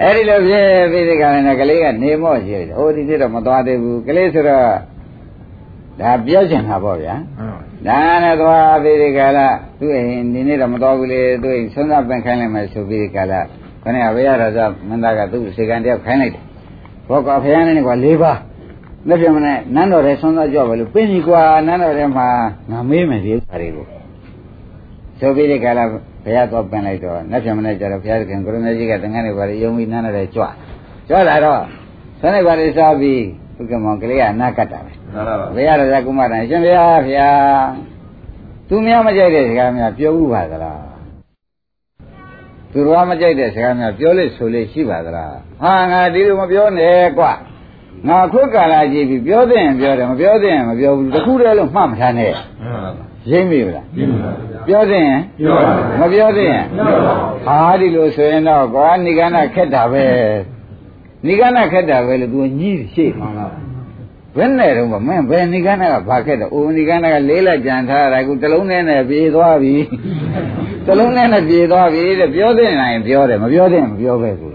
[0.00, 4.66] အဲ့ဒီလိုဖြစ်ပြီးဒီကနေ့ကလေးကနေမော့ရှိတယ်။အိုးဒီနေ့တော့မသွားသေးဘူး။ကလေးဆိုတော့
[6.00, 7.14] ဒါပြောချင်တာပေါ့ဗျာ။
[7.86, 9.48] ဒါနဲ့သွားပြီးဒီကလာ
[9.80, 13.40] သူ့အိမ်ဒီနေ့တော့မသွားဘူးလေသူ့အိမ်ဆုံးသပင်ခိုင်းလိုက်မယ်ဆိုပြီးဒီကလာ
[13.82, 16.42] ခဏဘယ်ရတော့ဆိုမင်းသားကသူ့စေကံတယောက်ခိုင်းလိုက်တယ်။
[17.08, 18.38] ဘောကဖယားနဲ့ကွာ၄ပါး
[19.08, 22.28] မဖြစ်မနဲ့နန်းတော်ရဲ့ဆုံးသကြောက်ပဲလို့ပင်းကြီးကွာနန်းတော်ရဲ့မှာ
[22.70, 23.86] ငါမေးမယ်ဒီဥစ္စာတွေကို
[25.18, 30.44] ဆိုပြီးဒီကလာဘုရားတော့ပင်လိုက်တော့နှစ်ဖြစ်မနဲ့ကြတော့ဘုရားခင်ကိုရမေကြီးကတန်ခါးနေပါလေယုံပြီးနန်းတော်ရဲ့ကြွ
[31.08, 31.60] ကြွလာတော့
[32.20, 33.20] ဆန်းနေပါလေစားပြီး
[33.56, 37.66] ဘုကမောင်ကလေးကအနာကတ်တာပဲ မှန်ပါပါဘုရားတော်ကကုမရံရှင်ဘုရားဖျား
[38.68, 40.82] သူများမကြိုက်တဲ့စကားများပြောဘူးပါသလား
[42.72, 47.24] သူတော်မကြိုက်တဲ့စကားများပြောလို့ဆိုလို့ရှိပါသလားဟာငါဒီလိုမပြောနဲ့ကွ
[48.08, 52.32] ငါခွတ်ကာလာကြည့်ပြီးပြောတဲ့ရင်ပြောတယ်မပြောတဲ့ရင်မပြောဘူးတခုတည်းလို့မှတ်မထားနဲ့
[53.30, 53.86] ရိမ့်မိဘူးလား
[54.66, 55.20] ပြောတဲ့ရင်
[56.00, 56.64] မပြောတဲ့ရင်
[57.46, 60.06] ဟာဒီလိုဆိုရင်တော့ကွာဏိကနာခက်တာပဲ
[61.26, 63.73] ဏိကနာခက်တာပဲလို့ तू ညည်းရှိမှန်လား
[64.36, 69.74] ဘယ်နဲ့တော့မင်းဘယ်နိကနာကဘာခဲ့တော့အိုနိကနာကလေးလက်ကြံထားတာကူတလုံးနဲ့နဲ့ပြေသွားပြီ
[70.86, 74.48] တလုံးနဲ့နဲ့ပြေသွားပြီတဲ့ပြောတဲ့နိုင်ပြောတယ်မပြောတဲ့မပြောပဲကူ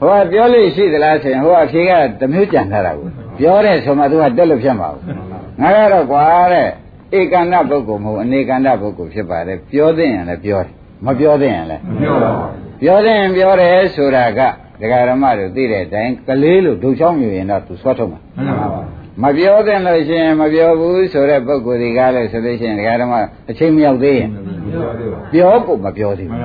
[0.00, 3.04] ဟိုကပြောလို့ရှိသလားဆိုရင်ဟိုကအဖြေကတမျိုးကြံထားတာကူ
[3.38, 5.04] ပြောတဲ့ဆိုမှသူကတက်လို့ဖြစ်မှာဘူး
[5.60, 6.68] ငါကတော့ကွာတဲ့
[7.18, 10.72] ဧကန္တပုဂ္ဂိုလ်မဟုတ်အနေကန္တပုဂ္ဂိုလ်ဖြစ်ပါတယ်ပြောတဲ့ရင်လည်းပြောတယ်
[11.06, 11.82] မပြောတဲ့ရင်လည်း
[12.82, 14.40] ပြောတဲ့ရင်ပြောတယ်ဆိုတာက
[14.81, 18.19] ဒကာရမတို့သိတဲ့အတိုင်းကလေးလို့ဒုချောင်းမြူရင်တော့သူဆွတ်ထုတ်မှာ
[19.23, 23.13] မပြောသင့်လို့ရှိရင်မပြောဘူးဆိုတဲ့ပုဂ္ဂိုလ်တွေကလည်းဆိုလို့ရှိရင်ဒကာဓမ္မ
[23.49, 24.29] အချိန်မရောက်သေးရင်
[25.31, 26.41] ပြောဖို့မပြောသေးဘူး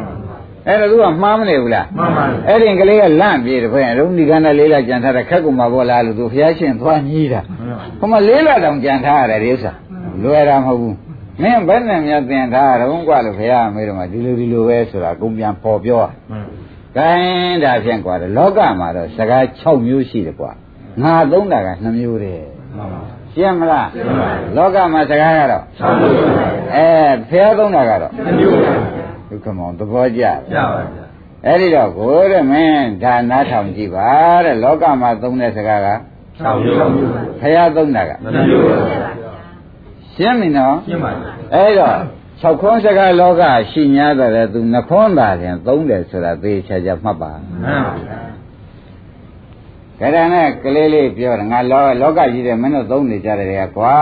[0.66, 7.40] အဲ့တော့သူကမှားမနေဘူးလား မှန်ပါ အဲ့ဒီကလေးကလန့်ပြေတယ်ဘယ်ရုံးဒီကနေ့လေးလာကြံထားတဲ့ခက်ကူမှာပေါ့လားလို့သူဘုရားရှင်သွားညည်းတာ
[7.98, 9.72] ဟိုမှာလေးလာတောင်ကြံထားရတယ်ဒီဥစ္စာ
[10.22, 10.96] လွယ်တာမဟုတ်ဘူး
[11.42, 16.53] မင်းဘယ်နဲ့များသင်ထားရုံးกว่าလို့ဘုရားမေးတော့မှဒီလိုဒီလိုပဲဆိုတာအကုန်ပြန်ပေါ်ပြောတာ ဂို
[17.10, 20.52] င်းဒါဖြင့်กว่าတယ်လောကမှာတော့စကား6မျိုးရှိတယ်กว่า
[21.02, 22.46] ငါသုံးတာက2မျိုးတည်း
[23.34, 23.88] ရှင်းမလား
[24.56, 25.64] လောကမှာစကားကတော့
[26.76, 26.88] အဲ
[27.30, 28.12] ဖះသုံးတာကတော့
[29.28, 30.64] ဒုက္ခမောင်သဘောကျ ကြပါဗျာ
[31.46, 34.10] အဲ့ဒီတော့ကိုတဲ့မင်းဒါနားထောင်ကြည့်ပါ
[34.44, 35.88] တဲ့လောကမှာသုံးတဲ့စကားက
[36.40, 36.88] ဆောင်းရုံ
[37.40, 38.64] ဖះသုံးတာက မမျိုး
[40.14, 41.96] ရှင်းပြီနော် ရှင်းပါပြီ အဲ့တော့
[42.41, 48.19] 6ခွန်းစကားလောကရှိ냐တယ်လေသူနှခွန်းသာရင်သုံးတယ်ဆိုတာသေချာချာမှတ်ပါမှန်ပါဗျာ
[49.99, 53.95] ကရဏနဲ့ကလေးလေးပြောတယ်ငါလောလောကကြီးတဲ့မင်းတို့သုံးနေကြတယ်ကွာ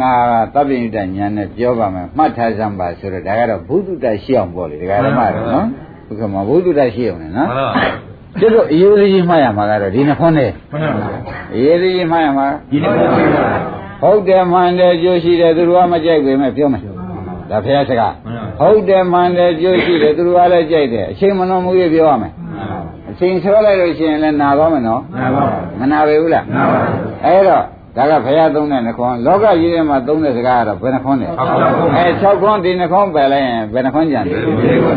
[0.00, 0.12] ငါ
[0.54, 5.66] သဗ္ဗညုတညာနဲ့ပြောပါမယ်မှတ်ထားစမ်းပါဆိုတော့ဒါကတော့ဘုဒ္ဓတရှိအောင်ပေါ့လေဒကာဓမ္မတော့နော်
[6.06, 7.90] ဘုကမဘုဒ္ဓတရှိအောင်လေနော်မှန်ပါဗျာ
[8.40, 11.18] ကျတို့အရေးကြီးမှတ်ရမှာကတော့ဒီနှခွန်းနဲ့မှန်ပါဗျာ
[11.54, 13.44] အရေးကြီးမှတ်ရမှာဒီနေ့ပါဗျာ
[14.02, 16.82] ဟုတ်တယ်မှန်တယ်ကြိုးရှိတယ်သူတို့ကမကြိုက်ပေမဲ့ပြောမယ်
[17.50, 18.14] ဒါဖះစကား
[18.60, 22.32] ဟုတ်တယ်မှန်တယ်ကြိုးရှိတယ်သူတို့ကလည်းကြိုက်တယ်အချိန်မနှောမှုရပြောရမယ်
[23.10, 26.90] အချိန်ဆွဲလိုက်လို့ရှိရင်လည်းနာသွားမယ်နော်မှန်ပါဗျာမနာပေဘူးလားမှန်ပါဗျာ
[27.26, 27.64] အဲ့တော့
[27.96, 34.40] ဒါကဘုရားသုံးတဲ့နှခွန်းလောကကြီးထဲမှာသုံးတဲ့စကားကတော့ဘယ်နှခွန်းလဲ၆ခွန်းအဲ6ခွန်းဒီနှခွန်းပယ်လိုက်ရင်ဘယ်နှခွန်းကျန်တယ်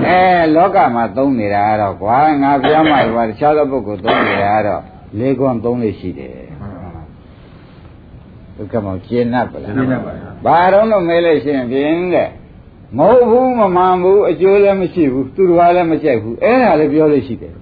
[0.08, 0.22] အဲ
[0.56, 4.82] လောကမှာသုံးနေတာကတော့ကွာငါပြောမှကွာတခြားသောပုဂ္ဂိုလ်သုံးနေတာကတော့
[5.20, 6.36] ၄ခွန်းသုံးလို့ရှိတယ်
[8.58, 12.30] ဒုက္ခမောကျင့်납ပါလားရှင်းပါဗျာဘာတော့လို့မဲလို့ရှိရင်ဖြင့်တဲ့
[12.98, 17.54] မဟုတ်ဘူးမမှန်ဘူးအကျိုးလည်းမရှိဘူးသူတော်လည်းမကြိုက်ဘူးအဲ့ဒါလည်းပြောလို့ရှိတယ်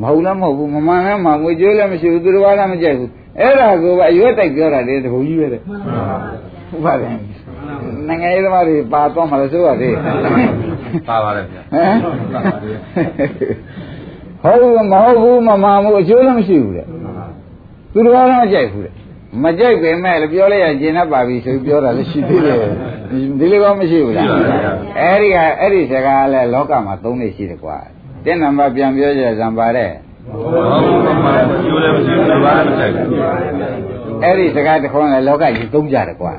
[0.00, 3.10] မဟုတ်လည်းမဟုတ်ဘူးမမှန်လည်းမမှန်ဘူးကြွေးလည်းမရှိဘူးသူတော်ဘာလည်းမကြိုက်ဘူး
[3.40, 7.10] အဲ့ဒါကိုပဲအရွက်တိုက်ပြောတာလေတဘုံကြီးပဲတဲ့ဟုတ်ပါတယ်
[8.08, 9.94] နိုင်ငံရေးသမားတွေပါတော့မှလည်းဆိုရတယ်
[11.08, 11.96] ပါပါတယ်ဗျာဟမ်
[14.42, 16.86] ဟုတ်ဘူးမဟုတ်ဘူးမမှန်ဘူးအကျိုးလည်းမရှိဘူးတဲ့
[17.92, 18.92] သူတော်ဘာလည်းမကြိုက်ဘူးတဲ့
[19.44, 22.56] မကြိုက်ပေမဲ့လည်းပြောလိုက်ရင်ကျင်납ပါပြီဆိုပြီးပြောတာလည်းရှိသေးတယ်
[23.38, 27.76] ဒီလိုကောမရှိဘူးလားရှိပါဗျာအဲ့ဒီကအဲ့ဒီစကားလဲလောကမှာသုံးနေရှိတယ်ကွာ
[28.24, 29.90] တဲ့နံပါတ်ပြန်ပြောကြဇံပါတဲ့
[30.26, 33.08] ဟုတ်ပါဘူးကျိုးလည်းမရှိဘူးဘာမှမဆိုင်ဘူး
[34.22, 36.34] အဲ့ဒီစကားတစ်ခွန်းလဲလောကကြီးသုံးကြတယ်ကွာ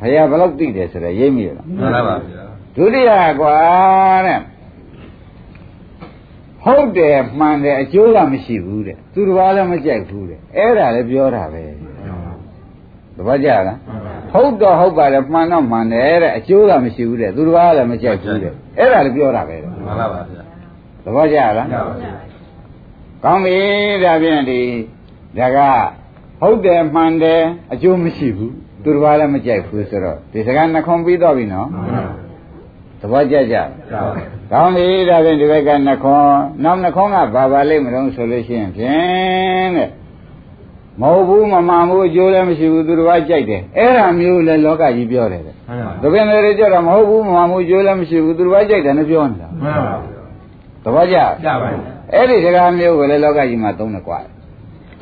[0.00, 2.44] ဘုရားဘယ်လောက်သိတယ်ဆိုတော့ရိပ်မိရလားမှန်ပါပါဗျာ
[2.76, 3.56] ဒုတိယကွာ
[4.26, 4.40] တဲ့
[6.64, 11.64] ဟုတ်တယ်မှန်တယ်အကျိုးကမရှိဘူးတဲ့သူတစ်ပါးလည်းမကြိုက်ဘူးတဲ့အဲ့ဒါလည်းပြောတာပဲ
[13.16, 13.78] သဘောကျလား
[14.34, 20.42] ဟုတ်တော့ဟုတ်ပါလေမှန်တော့မှန်တယ်တဲ့အကျိုးကမရှိဘူးတဲ့သူတစ်ပါးလည်းမကြိုက်ဘူးတဲ့အဲ့ဒါလည်းပြောတာပဲတဲ့မှန်ပါပါဗျာ
[21.04, 21.68] သဘောကျလား
[23.24, 23.58] ကောင်းပြီ
[24.04, 24.60] ဒါဖြင့်ဒီ
[25.38, 25.58] ဒါက
[26.40, 27.40] ဟုတ်တယ်မှန်တယ်
[27.72, 31.68] အကျိုးမရှိဘူးသူတစ်ပါးလည်းမကြိုက်ဘူးဆိုတော့ဒီစကားနှခုံပြီးတော့ပြီနော်
[33.00, 33.56] သဘောကျကြ
[34.52, 36.20] ကောင်းပြီဒါဖြင့်ဒီဘက်ကနှခုံ
[36.64, 39.88] နောက်နှခုံကဘာပါလိမ့်မလို့ဆိုလို့ရှိရင်ဖြင့်တဲ့
[41.00, 49.96] မဟုတ်ဘူးမမှန်ဘူးအကျိုးလည်းမရှိဘူးသူတစ်ပါးကြိုက်တယ်အဲ့ဒါမျိုးလဲလောကကြီးပြောတယ်တဲ့မှန်ပါဒါပြင်လည်းကြတော့မဟုတ်ဘူးမမှန်ဘူးအကျိုးလည်းမရှိဘူးသူတစ်ပါးကြိုက်တယ်နဲ့ပြောနေတာမှန်ပါ
[50.84, 51.80] သဘောကျကြပါရဲ့
[52.14, 54.18] အဲ့ဒီစကားမျိုးကိုလည်းလောကကြီးမှာသုံးတယ်ကွာ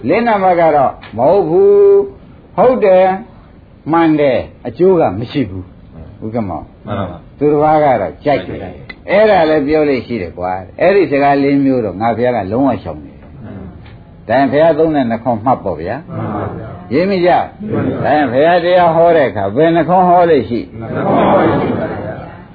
[0.08, 1.72] လေးနံပါတ်ကတော့မဟုတ်ဘူး
[2.56, 3.06] ဟုတ်တယ်
[3.92, 5.64] မှန်တယ်အကျိုးကမရှိဘူး
[6.24, 8.58] ဥက္ကမောင်မှန်ပါပါသူတစ်ပါးကတော့ကြိုက်တယ်
[9.10, 13.11] အဲ့ဒါလည်းပြောလို့ရှိတယ်ကွာအဲ့ဒီစကားလေးမျိုးတော့ငါဘုရားကလုံးဝရှောင်တယ်
[14.28, 17.38] ဒါရင်ဘုရားသုံးတဲ့နှခေါမှတ်ပေါ့ဗျာမှန်ပါဗျာရင်းမိကြဒါ
[18.16, 21.56] ရင်ဘုရားတရားဟောတဲ့အခါဘယ်နှခေါဟောလို့ရှိမှန်ပါပါဗျာ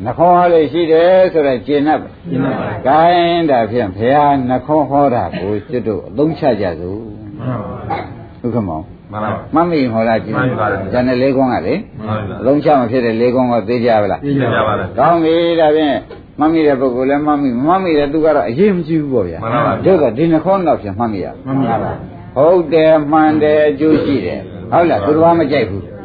[0.05, 1.89] နှခေါဟောလို့ရှိတယ်ဆိုတော့ကျင့်납
[2.30, 6.99] ရှင်းပါပါ။ကိုင်းဒါဖြင့်ဘုရားနှခေါဟောတာကိုကျွတ်တို့အသုံးချကြစို့
[7.39, 7.99] မှန်ပါပါ။
[8.41, 11.76] ဟုတ်ကဲ့မောင်မှန်ပါပါ။မမေ့ဟောလားကြည့်မှန်ပါပါ။ဇန်တဲ့လေးကုန်းကလေ
[12.07, 15.95] မှန်ပါအသုံးချမဖြစ်တဲ့လေးကုန်းကသိကြပါလားသိကြပါလား။ကောင်းပြီဒါဖြင့်
[16.40, 21.92] မမေ့တဲ့ပုဂ္ဂိုလ်လည်းမမေ့မမေ့တဲ့သူကတော့အရေးမကြီးဘူးပေါ့ဗျာမှန်ပါပါ။တို့ကဒီနှခေါတော့ဖြင့်မမေ့ရမှန်ပါပါ။
[22.36, 24.40] ဟုတ်တယ်မှန်တယ်အကျိုးရှိတယ်။
[24.72, 25.84] ဟုတ်လားသူတော်မကြိုက်ဘူး။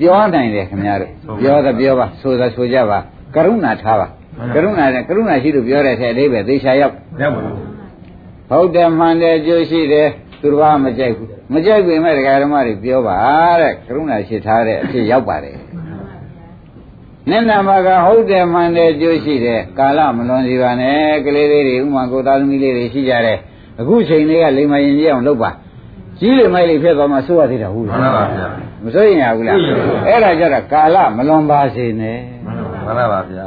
[0.00, 1.10] ပြောနိုင်တယ်ခင်ဗျားတို့
[1.40, 2.98] ပြောတယ်ပြောပါဆိုတာဆိုကြပါ
[3.34, 4.06] ကရုဏာထားပါ
[4.54, 7.42] ကရုဏာနဲ့ကရုဏာရှိလို့ပြောတဲ့အထက်အသေးပဲသေချာရောက်ရောက်ပါ
[8.50, 10.08] ဟုတ်တယ်မှန်တယ်ကြိုးရှိတယ်
[10.40, 13.18] သူတော်ဘာမကြိုက်ဘူးမကြိုက်ပေမဲ့ဒကာဓမ္မတွေပြောပါ
[13.60, 15.56] တဲ့ကရုဏာရှိထားတဲ့အဖြစ်ရောက်ပါတယ်
[17.28, 23.38] နင့်နာမကဟုတ်တယ်မှန်တယ်ကြိုးရှိတယ်ကာလမလွန်စီပါနဲ့ကလေးလေးတွေဥမာကိုသားသမီးလေးတွေရှိကြတယ်
[23.80, 25.50] အခုချိန်လေးကလိမ္မာရင်ကြီးအောင်လုပ်ပါ
[26.20, 28.48] ကြီးလိမ္မာလေးဖြစ်သွားမှစိုးရသေးတာဟုတ်မှလားန်ပါဗျာ
[28.84, 29.56] မစိုးရင်ရဘူးလား
[30.06, 32.18] အဲ့ဒါကြတော့ကာလမလွန်ပါစေနဲ့
[32.84, 33.46] မှန်ပါပါဗျာ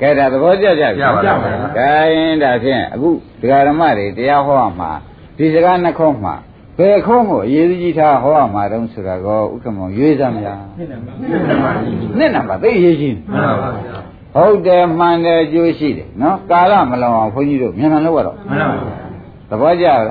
[0.00, 3.08] ကဲဒါသဘောကျကြပြီကျပါပါကဲရင်ဒါဖြင့်အခု
[3.40, 4.90] ဒကာဓမ္မတွေတရားဟောရမှာ
[5.36, 6.34] ဒီစကားနှစ်ခုမှာ
[6.80, 13.96] ဘယ်ခုကိုအရေးကြီးထားဟောရမှာတုံးဆိုတာကောဥက္ကမောင်ရွေးစမ်းများနှစ်နံပါတ်သိအရေးကြီးမှန်ပါပါဗျာ
[14.34, 19.00] ဟုတ်တယ်မှန်တယ်အကျိုးရှိတယ်နော်ကာလမလောအောင်ဘုန်းကြီးတို့မြန်မြန်လုပ်ရတော့မှန်ပါပါ
[19.50, 20.02] သဘောကျလား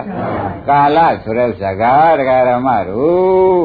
[0.70, 1.84] ကာလဆိုတဲ့ဥစ္စာက
[2.20, 3.62] ဒကာဓမ္မတို့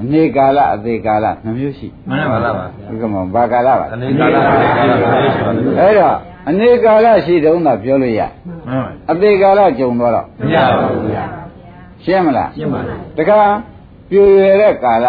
[0.00, 6.16] အနေကာလအသေးကာလနှမျိုးရှိမှန်ပါပါဗျာဥက္ကမောင်ဘာကာလပါအနေကာလအနေကာလကိုရှိပါလိမ့်မယ်အဲ့တော့
[6.48, 8.22] အနေကာလရှိတုံးသာပြောလို့ရ
[8.68, 11.24] မှန်ပါအသေးကာလကြုံတော့တော့မရပါဘူးဗျာ
[12.04, 13.38] ရှင်းမလားရှင်းပါလားတခါ
[14.10, 15.06] ပြွေရတဲ့ကာလ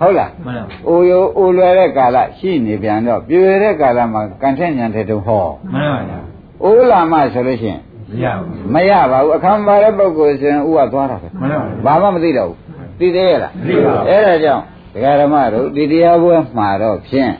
[0.00, 6.20] ဟုတ်လားမှန်ပါအိုယိုအိုလွယ်တဲ့ကာလရှိနေပြန်တော့ပြွေရတဲ့ကာလမှာကန်ထက်ညံတဲ့တုံးဟောမှန်ပါဗျာ
[6.64, 7.80] အိုးလာမှဆိုလို့ရှိရင်
[8.12, 11.50] မရဘူးမရပါဘူးအခမ်းပါတဲ့ပုဂ္ဂိုလ်ဆိုရင်ဥကသွားတာပဲမှန်
[11.86, 12.58] ပါပါဘာမှမသိတော့ဘူး
[13.00, 14.62] သိသေးရလားမသိပါဘူးအဲ့ဒါကြောင့်
[14.94, 17.32] ဒကာဓမ္မတို့ဒီတရားပွဲမှာတော့ဖြင့်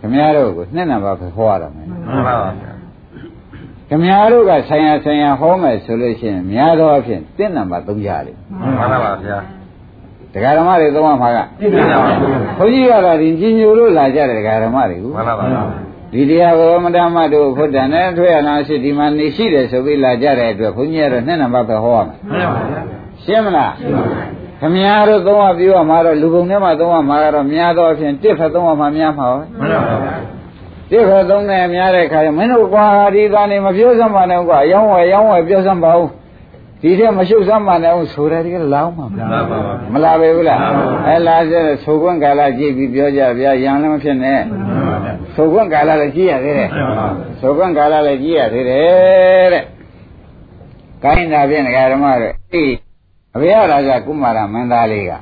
[0.00, 2.69] ခင်ဗျားတို့ကိုနှစ်နံပါတ်ပဲဟောရတော့မယ်မှန်ပါပါဗျာ
[3.90, 9.38] ခင်ဗျားတို့ကဆိုင်ရဆိုင်ရဟောမယ်ဆိုလို့ရှိရင်များသောအားဖြင့်တစ်နံပါတ်3ရတယ်မှန်ပါပါဗျာ
[10.34, 15.62] တရားဓမ္မတွေသုံးမှာကသိပါပါဘူးဘုန်းကြီးကတော့ဒီကြီးညိုလို့လာကြတဲ့တရားဓမ္မတွေကိုမှန်ပါပါဗျာ
[16.12, 22.80] ဒီတရားကိုမတ္တမတို့ဖုဒ္ဒန်နဲ့ထွေရနာရှိဒီမှာနေရှိတယ်ဆိုပြီးလာကြတဲ့အတွက်ဘုန်းကြီးကတော့နှစ်နံပါတ်ပဲဟောရမယ်မှန်ပါပါဗျာ
[23.24, 23.72] ရှင်းမလား
[24.60, 30.39] ခင်ဗျားတို့သုံးရပြောရမှာတော့လူပုံထဲမှာသုံးရမှာကတော့များသောအားဖြင့်တစ်ဖက်သုံးရမှာများမှာပဲမှန်ပါပါဗျာ
[30.90, 32.84] တစ်ဖက်သုံးတယ်များတဲ့ခါကျမင်းတို့ကွာ
[33.14, 36.08] ဒီသားနေမပြောစမ်းပါနဲ့ကွာရောင်းဝယ်ရောင်းဝယ်ပြောစမ်းပါဦး
[36.82, 39.58] ဒီထက်မရှုပ်စမ်းပါနဲ့ဦးဆိုတယ်ဒီကလောင်းမှာမှန်ပါပါ
[39.92, 47.06] မလာပေဘူးလားမှန်ပါပါအဲလာကျတဲ့သိုခွင့်ကာလကြည့်ပြီးပြောကြဗျာရံလည်းမဖြစ်နဲ့မှန်ပါဗျာသိုခွင့်ကာလလည်းကြည့်ရသေးတယ်မှန်ပါပါ
[47.40, 49.64] သိုခွင့်ကာလလည်းကြည့်ရသေးတယ်တဲ့
[51.04, 52.74] ကိုင်းတာဖြင့်ဒကာဓမ္မတွေအေး
[53.34, 55.12] အဘေယရာဇကုမာရမင်းသားလေးက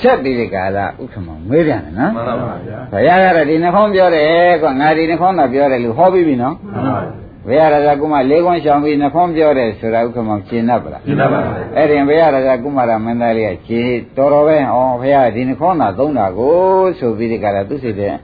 [0.00, 7.02] ဆက်ပြီးဒီကာလဥက္ကမမေးပြန်တယ်နော်မှန်ပါပါဗျာဘုရားကတော့ဒီနှခေါင်းပြောတယ်ကွာငါဒီနှခေါင်းတော့ပြောတယ်လို့ဟောပြီးပြီနော်မှန်ပါပါ
[7.46, 13.80] ဘုရားရာဇကုမာလေးခွန်းရှောင်ပြီးနှခေါင်းပြောတယ်ဆိုတာဥက္ကမရှင်းတတ်ပလားရှင်းပါပါဗျာအဲ့ဒီဘုရားရာဇကုမာရမင်းသားလေးကခြေ
[14.16, 16.54] တော်တော်ပဲဩဘုရားဒီနှခေါင်းသာသုံးတာကို
[16.98, 18.14] ဆိုပြီးဒီကရာသူစိတ်တဲ့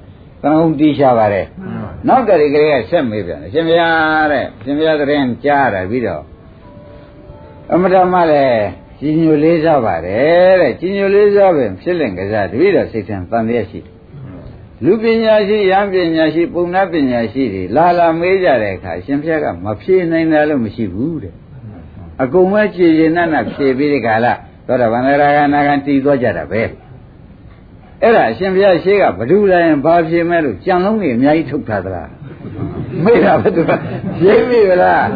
[0.42, 6.22] သံဃုံတီးရှာပါတယ်မှန်ပါနောက်တရီကလေးကဆက်မေးပြန်တယ်ရှင်ဘုရားတဲ့ရှင်ဘုရားသရင်ကြားတယ်ပြီးတော့
[7.72, 8.64] အမတမလည်း
[8.98, 13.98] ကြီးညိုလေးစားပါတယ်တဲ့ကြီးညိုလေးစားပင်ဖြစ်လင်ကစားတပည့်တော်စိတ်ထင်တန်ရရှိတယ်
[14.84, 21.34] လူပညာရှိရဟန်းပညာရှိ ပုံနာပညာရှိတွေလာလာမေးကြတဲ့အခါရှင်ဘုရားကမဖြေနိုင်တယ်လို့မရှိဘူးတဲ့
[22.22, 24.32] အကုန်ပဲကြည်ရင်နတ်နတ်ဖြေပြီးဒီကလာ
[24.66, 26.62] သောတာပန်ရာဂနာဂံတည်သွားကြတာပဲ
[28.02, 32.08] အဲ့ဒါအရှင်ဘုရားရှေးကဘဒုလာရင်ဘာဖြေမဲ့လို့ကြံလုံးတွေအများကြီးထုတ်ထားသလား
[33.04, 33.70] မေးတာပဲသူက
[34.24, 35.06] ရိပ်ပြီလား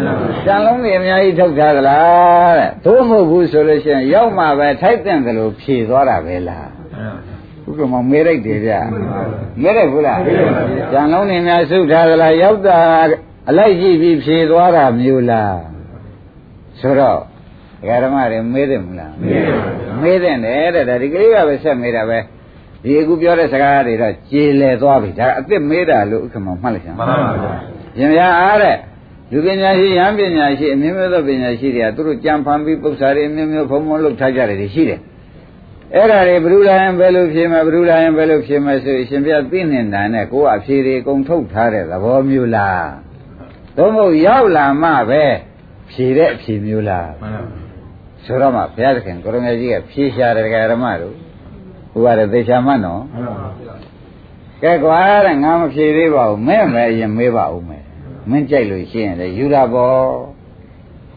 [0.44, 6.68] ကြံလုံးတွေအများကြီးထုတ်ထားသလားတဲ့သို့မဟုတ်ဘူးဆိုလို့ရှိရင်ရောက်မှပဲထိုက်တဲ့သလိုဖြေသွားတာပဲလား
[7.66, 8.72] ဥက္ကမမေးလိုက်တယ်ဗျ
[9.62, 10.20] မေးလိုက်ဘူးလား
[10.92, 12.78] ကြံလုံးတွေများစုထားသလားရောက်တာ
[13.48, 15.58] အလိုက်ကြည့်ပြီးဖြေသွားတာမျိုးလား
[16.80, 17.18] ဆိုတော့
[17.80, 19.12] ဒကာဓမ္မတွေမေးတယ်မလား
[20.02, 22.18] မေးတယ်မေးတယ်တဲ့ဒါဒီကလေးကပဲဆက်မေးတာပဲ
[22.82, 27.52] ဒီအခုပြောတဲ့စကားတွေတော့ကျေလည်သွားပြီဒါအစ်စ်မေးတာလို့ဥက္ကမမှတ်လိုက်စမ်းမှန်ပါပါ
[27.96, 28.76] ရှင်ဗျာအားတဲ့
[29.32, 35.00] လူပညာရှိရဟန်းပညာရှိအမျိုးမျိုးသောပညာရှိတွေကသူတို့ကြံဖန်ပြီးပု္ပ္ပာတွေအမျိုးမျိုးဖုံဖုံလုပ်ထားကြတယ်ရှိတယ်
[35.94, 42.86] အဲ့ဒါတွေဘုရားရင်ဘယ်လိုဖြေမယ်ဘုရားရင်ဘယ်လိုဖြေမယ်ဆိုရှင်ဗျာသိနေတာနဲ့ကိုယ်အဖြေတွေအကုန်ထုတ်ထားတဲ့သဘောမျိုးလား
[43.76, 45.24] သို့မဟုတ်ရောက်လာမှပဲ
[45.90, 47.42] ဖြေတဲ့အဖြေမျိုးလားမှန်ပါ
[48.24, 51.14] ဆိုတော့မှဘုရားသခင်ကိုရမကြီးကဖြေရှာတယ်ဓမ္မတို့
[51.92, 53.48] ဟိုကသေချာမှတ်နော်မှန်ပါ
[54.62, 57.84] ကဲကွာတဲ့ငါမဖြေသေးပါဘူးမဲ့မဲ့ရင်မေးပါဦးမယ်
[58.30, 60.06] မင်းကြိုက်လို့ရှိရင်လေယူတာပေါ့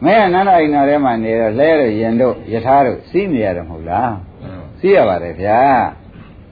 [0.04, 4.14] မဲနန္ဒအိမ်တော်ထဲမှာနေတော့လဲတော့ရင်တို့ယထာတို့စီးနေရတယ်မဟုတ်လား
[4.80, 5.62] စီးရပါတယ်ဗျာ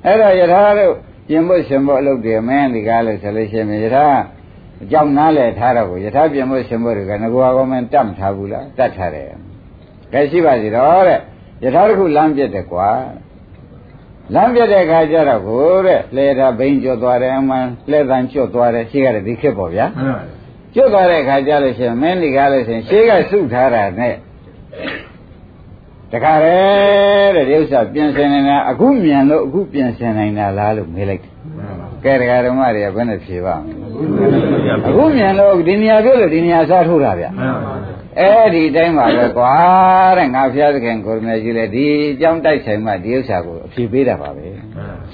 [0.05, 0.93] အဲ့တော့ယထာတို့
[1.27, 4.07] ပြင်ဖို့ရှင်ဖို့အလုပ်တွေမင်းဒီကားလို့ဆိုလို့ရှိရင်ယထာ
[4.83, 9.29] အကြောင်းနားလဲထားတော့ကိုယထာပြင်ဖို့ရှင်ဖို့တွေကငကွာကောမင်းတတ်မထားဘူးလားတတ်ထားတယ်
[10.13, 11.19] ကဲရှိပါစီတော့တဲ့
[11.63, 12.89] ယထာတစ်ခုလမ်းပြတ်တယ်ကွာ
[14.33, 20.23] လမ်းပြတ်တဲ့ခါကျတော့ကိုတဲ့လဲတာဘိန်းကျွတ်သွားတယ်အမှန်လဲတန်ကျွတ်သွားတယ်ရှိရတယ်ဒီခေတ်ပေါ့ဗျာမှန်ပါ
[20.75, 24.15] ကျွတ်သွားတဲ့ခါကျလို့ရှိရင်မင်းဒီကားလို့ရှိရင်ရှေးကစုထားတာနဲ့
[26.11, 26.57] တခါလေ
[27.35, 31.33] တဲ့ဒီဥစ္စာပြင်ဆင်နေတာအခုမြန်လို့အခုပြင်ဆင်နိုင်တာလားလို့မေးလိုက်တယ်
[32.03, 33.75] ကဲတရားဓမ္မတွေကဘယ်နဲ့ဖြေပါ့မလဲ
[34.89, 37.25] အခုမြန်လို့ဒီနေရာပြောလို့ဒီနေရာစားထိုးတာဗျ
[38.19, 39.53] အဲ့ဒီတိုင်းပါပဲကွာ
[40.17, 44.47] တဲ့ငါဖျားသခင်ကိုရမေကြီးလေဒီအကြောင်းတိုက်ဆိုင်မှဒီဥစ္စာကိုအဖြေပေးတာပါပဲ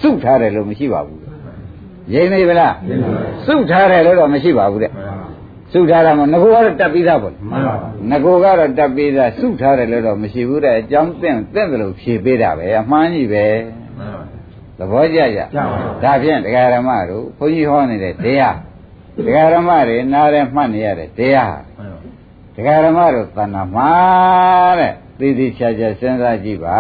[0.02, 1.20] စုထားတယ်လို့မရှိပါဘူး
[2.14, 2.76] ရိမ့်နေဗလား
[3.46, 4.92] စုထားတယ်လို့တော့မရှိပါဘူးတဲ့
[5.74, 7.76] စုထားတာမဟုတ်ငကိုကတော့တက်ပြီးသားပေါ့မှန်ပါ
[8.12, 13.46] ငကိုကတော့တက်ပြီးသားစုထားတယ်လို့တော့မရှိဘူးတဲ့အကြောင်းသင်သင်တယ်လို့ဖြေပေးတာပဲအမှန်ကြီးပဲ
[14.78, 18.58] သဘောကျကြကျပါပါဒါဖြင့်တရားဓမ္မတို့ဘုန်းကြီးဟောနေတဲ့တရား
[19.26, 21.54] တရားဓမ္မတွေနားရဲမှတ်နေရတဲ့တရား
[22.60, 23.92] တရားဓမ္မတို့သဏ္ဍာန်မှာ
[24.80, 26.80] တဲ့သိသိချာချာစဉ်းစားကြည့်ပါ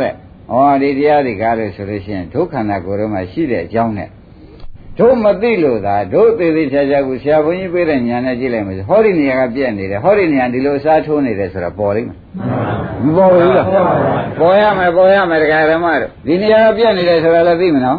[0.00, 0.12] တဲ့
[0.52, 4.08] ဩဒီတရားတွေကားလို့ဆိုလို့ရှိရင်ဒုက္ခန္ဓာကိုယ်ထဲမှာရှိတဲ့အကြောင်းနဲ့
[4.98, 12.18] တို့မသိလို့သာတို့သေးသေးချာချာကိုဆရာဘုန်းကြီးပေးတဲ့ဉာဏ်နဲ့ကြည့်လိုက်မယ်ဟောဒီနေရာကပြည့်နေတယ်ဟောဒီနေရာဒီလိုအစားထိုးနေတယ်ဆိုတော့ပေါ်လိမ့်မယ်
[13.04, 13.66] မပေါ်ဘူးလား
[14.40, 17.98] ပေါ်ရမယ်ပေါ်ရမယ်တရားဓမ္မတို့ဒီနေရာကပြည့်နေတယ်ဆိုတော့လည်းသိမနော်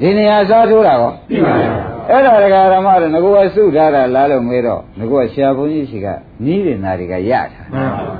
[0.00, 1.12] ဒီနေရာအစားထိုးတာကော
[2.10, 6.06] အဲ့ဒါတရားဓမ္မတို့ငကောစုထားတာလားလို့မေးတော့ငကောဆရာဘုန်းကြီးရှိက
[6.44, 7.66] နီးတယ်နာတွေကရထား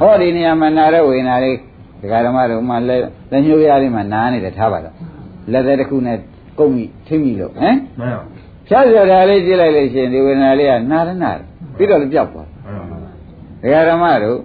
[0.00, 1.58] ဟောဒီနေရာမှာနာတဲ့ဝေနာလေး
[2.00, 4.94] တရားဓမ္မတို့မှလည်းလက်ညှိုးရလေးမှနားနေတယ်ထားပါတော့
[5.52, 6.16] လက်သေးတစ်ခုနဲ့
[6.58, 7.76] ကုတ်မိထိမိလို့ဟမ်
[8.68, 11.30] ဖြတ်ရတာလေးကြည့်လိုက်လို့ရှိရင်ဒီဝေဒနာလေးကနာရနာ
[11.76, 12.48] ပြီးတော့လည်းပြောက်သွား
[13.62, 14.38] ဒကာဓမ္မတို့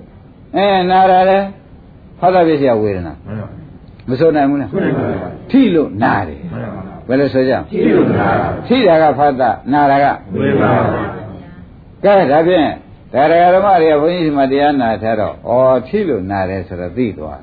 [0.55, 1.37] အဲနာရလဲ
[2.19, 3.13] ဖတ်တာပြည့်စရာဝေဒနာ
[4.09, 4.69] မစိုးနိုင်ဘူးလား
[5.49, 6.39] ထိလို့နာတယ်
[7.07, 7.53] ဘယ်လိုဆိုကြ
[8.67, 10.05] ထိတာကဖတ်တာနာတာက
[12.03, 12.69] ကဲဒါဖြင့်
[13.13, 17.41] ဒါဒကာဓမ္မတွေကဘုန်းကြီးဒီမှာတရားနာထားတော့ဩထိလို့နာတယ်ဆိုတော့သိသွား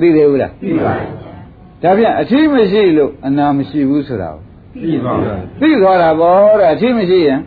[0.00, 0.52] သိသေးဘူးလား
[1.82, 4.42] ဒါဖြင့်အထိမရှိလို့အနာမရှိဘူးဆိုတာကို
[5.60, 7.38] သိသွားတာပေါ့တဲ့အထိမရှိရင်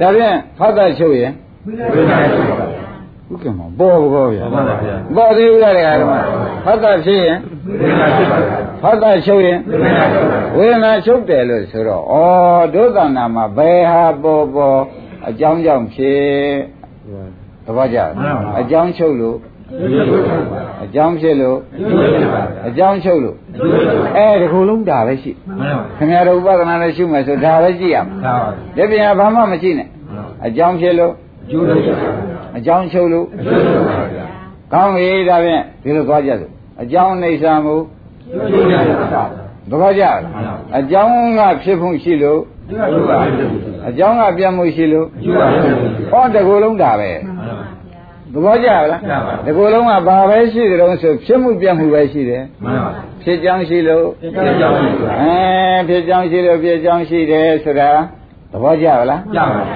[0.00, 1.32] ဒါဖြင့်ဖတ်တာချုပ်ရင်
[3.28, 6.14] ဟုတ်ကဲ့မပေါ်ဘောဗျာမှန်ပါဗျာပေါ်သေးဘူးလားတရားဓမ္မ
[6.64, 7.38] ဖတ်တာဖြစ်ရင်
[8.61, 9.58] ဖ တ်တာချုပ်ရင်
[10.56, 12.14] ဝေဒနာချုပ်တယ်လို့ဆိုတော့ဩ
[12.74, 14.80] ဒုသနာမှာဘယ်ဟာပေါ်ပေါ်
[15.28, 16.22] အကြောင်းကြောင့်ဖြစ်
[17.64, 18.10] သဘောကျလား
[18.60, 19.36] အကြောင်းချုပ်လို့
[20.84, 21.58] အကြောင်းဖြစ်လို့
[22.66, 23.36] အကြောင်းချုပ်လို့
[24.16, 25.32] အဲဒီခုလုံးဒါပဲရှိ
[25.96, 28.34] ခင်ဗျားတို့ဥပဒနာနဲ့ရှုမယ်ဆိုဒါပဲကြည့်ရမှာ
[28.76, 29.88] ဒီပြန်ဘာမှမရှိနဲ့
[30.46, 31.12] အကြောင်းဖြစ်လို့
[32.56, 33.26] အကြောင်းချုပ်လို့
[34.72, 36.50] ကောင်းပြီဒါဖြင့်ဒီလိုသွားကြစို့
[36.82, 37.74] အကြောင်းနေစာမှု
[39.70, 40.16] သဘောကျလား
[40.78, 42.40] အကြောင်းကဖြစ်ဖို့ရှိလို့
[43.88, 45.06] အကြောင်းကပြတ်မှုရှိလို့
[46.10, 47.12] ဟောတကူလုံးဒါပဲ
[48.32, 48.84] သဘောကျလား
[49.46, 52.42] တကူလုံးကဘာပဲရှိတယ်တော့ဆိုဖြစ်မှုပြတ်မှုပဲရှိတယ်
[53.22, 54.06] ဖြစ်ကြောင်းရှိလို့
[55.20, 55.36] အဲ
[55.88, 57.90] ဖြစ်ကြောင်းရှိလို့ဖြစ်ကြောင်းရှိတယ်ဆိုတာ
[58.52, 59.20] သဘောကျလား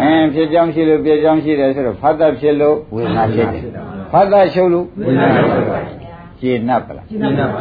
[0.01, 3.63] အဲဖြစ်ကြောင်းရှိလို့ဖြစ်ကြောင်းရှိတယ်ဆိုတော့ဖတ်တတ်ဖြစ်လို့ဝေဒနာဖြစ်တယ်
[4.13, 4.87] ဖတ်တတ်ရှုပ်လို့
[6.41, 7.05] ကျေနပ်ပလား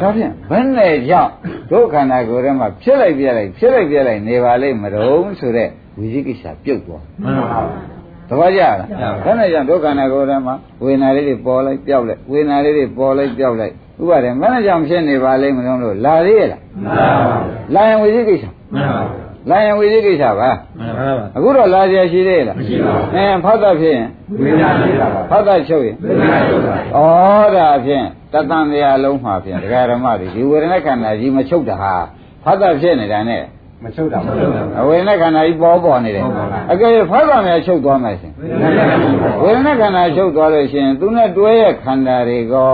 [0.02, 1.32] ဒါဖြင့်ဘယ်နဲ့ကြောင့်
[1.72, 7.62] ဒုက္ခန္ဓာကိုယ်ထဲမှာဖြစ်လိုက်ပြလိုက်ဖြစ်လိုက်ပြလိုက်နေပါလိမ့်မတော့ဆိုတဲ့ဝိသိကိစ္စပြုတ်သွားမှန်ပါပါ
[8.30, 17.38] သဘောကျလားမှန်ပါဒါနဲ့ကြောင့်ဒုက္ခန္ဓာကိုယ်ထဲမှာဝေဒနာလေးတွေပေါ်လိုက်ပြောက်လိုက်ဝေဒနာလေးတွေပေါ်လိုက်ပြောက်လိုက်ဥပါဒေမနဲ့ကြောင့်ဖြစ်နေပါလိမ့်မလို့လို့လာသေးရဲ့လားမှန်ပါပါ
[17.76, 24.08] လာရင်ဝိသိကိစ္စမှန်ပါပါ လာရင်ဝိသိကိစ္စပါမှန်ပါပါအခုတော့လာကြရှိသေးရဲ့လားမရှိပါဘူးအင်းဖတ်တာဖြစ်ရင်
[24.42, 27.00] ဝိညာဉ်ရှိတာပါဖတ်တာချုပ်ရင်ဝိညာဉ်ရှိတာဩ
[27.56, 31.94] ဒါဖြင့်တတန်တရားလုံးမှာဖြင့်ဒကာရမတွေဒီဝေဒနာခန္ဓာကြီးမချုပ်တာဟာ
[32.44, 33.42] ဖတ်တာဖြစ်နေတာနဲ့
[33.84, 38.34] မချုပ်တာမချုပ်တာအဝေဒနာခန္ဓာကြီးပေါ်ပေါ်နေတယ်ဟုတ်ပါဘူးအကယ်၍ဖတ်တာများချုပ်သွားမယ်ရှင်
[39.44, 42.66] ဝေဒနာခန္ဓာချုပ်သွားလို့ရှိရင်သူနဲ့တွဲရဲ့ခန္ဓာတွေကဥ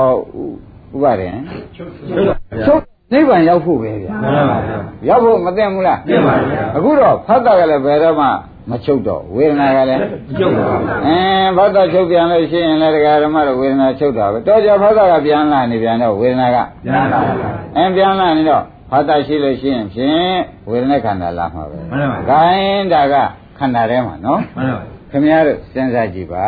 [0.94, 1.34] ဥပါတယ်
[1.76, 2.82] ချုပ်ချုပ်တာဗျာချုပ်
[3.14, 4.78] နိဗ္ဗာန်ရောက်ဖို့ပဲဗျာမှန်ပါဗျာ
[5.10, 8.28] ရောက်ဖို့မသိဘူးလားသိပါဗျာအခုတော့ဖတ်တာကလည်းဘယ်တော့မှ
[8.70, 20.38] မချုပ်တော့ဝေဒနာကလည်းမချုပ်ပါဘူးအင်းဖတ်တာချုပ်ပြန်လို့ရှိရင်လည်းဒကာဓမ္မတော့ဝေဒနာချုပ်တာပဲတော့ကြဖတ်တာကပြန်လာနေပြန်တော့ဝေဒနာကညာပါဗျာအင်းပြန်လာနေတော့ဖတ်တာရှိလို့ရှိရင်ဖြင့်
[20.70, 23.16] ဝေဒနာခန္ဓာလာမှာပဲမှန်ပါဗျာဂိုင်းဒါက
[23.58, 24.82] ခန္ဓာထဲမှာနော်မှန်ပါ
[25.12, 26.46] ခင်ဗျားတို့စဉ်းစားကြည့်ပါ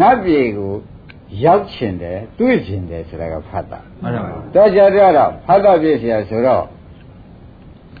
[0.00, 0.72] နတ်ပြည်ကို
[1.44, 6.64] ရောက်ချင်တယ်တွေ့ချင်တယ်ဆိုတာကဖတ်တာမှန်ပါပါတော့ကြကြတော့ဖတ်တာပြည့်စရာဆိုတော့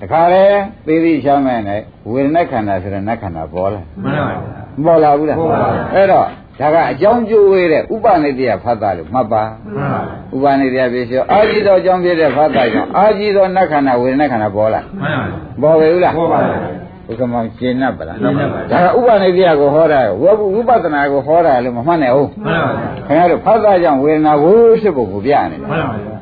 [0.00, 0.44] တခါလေ
[0.86, 4.50] သေသေးရှားမဲ့နဲ့ဝေဒနာခန္ဓာဆိုတဲ့နတ်ခန္ဓာပေါ်လာမှန်ပါပါ
[4.84, 6.26] ပေါ်လာဘူးလားပေါ်ပါပါအဲ့တော့
[6.60, 9.42] ဒါကအကြောင်းကျိုးဝေးတဲ့ဥပနိတ္တယဖတ်တာလို့မှတ်ပါ
[9.74, 10.00] မှန်ပါ
[10.34, 15.20] ဥပနိတ္တယပြည့်စရာအာဇီတော်အကြောင်းပြည့်တဲ့ဖတ်တာကြောင့်အာဇီတော်နတ်ခန္ဓာဝေဒနာခန္ဓာပေါ်လာမှန်
[15.62, 26.16] ပါပေါ်ပဲဘူးလားပေါ်ပါပါ ဥက္ကမောင်ရှင်း납ပါလားရှင်း납ပါဒါကဥပနိဒေယကိုဟောတာဝဝိပဿနာကိုဟောတာလို့မမှတ်နဲ့ဟုတ်မှန်ပါဗျာခင်ဗျားတို့ဖတ်တာကြောင့်ဝေဒနာဝိဖြစ်ပုံကိုပြနေတယ်မှန်ပါဗျာ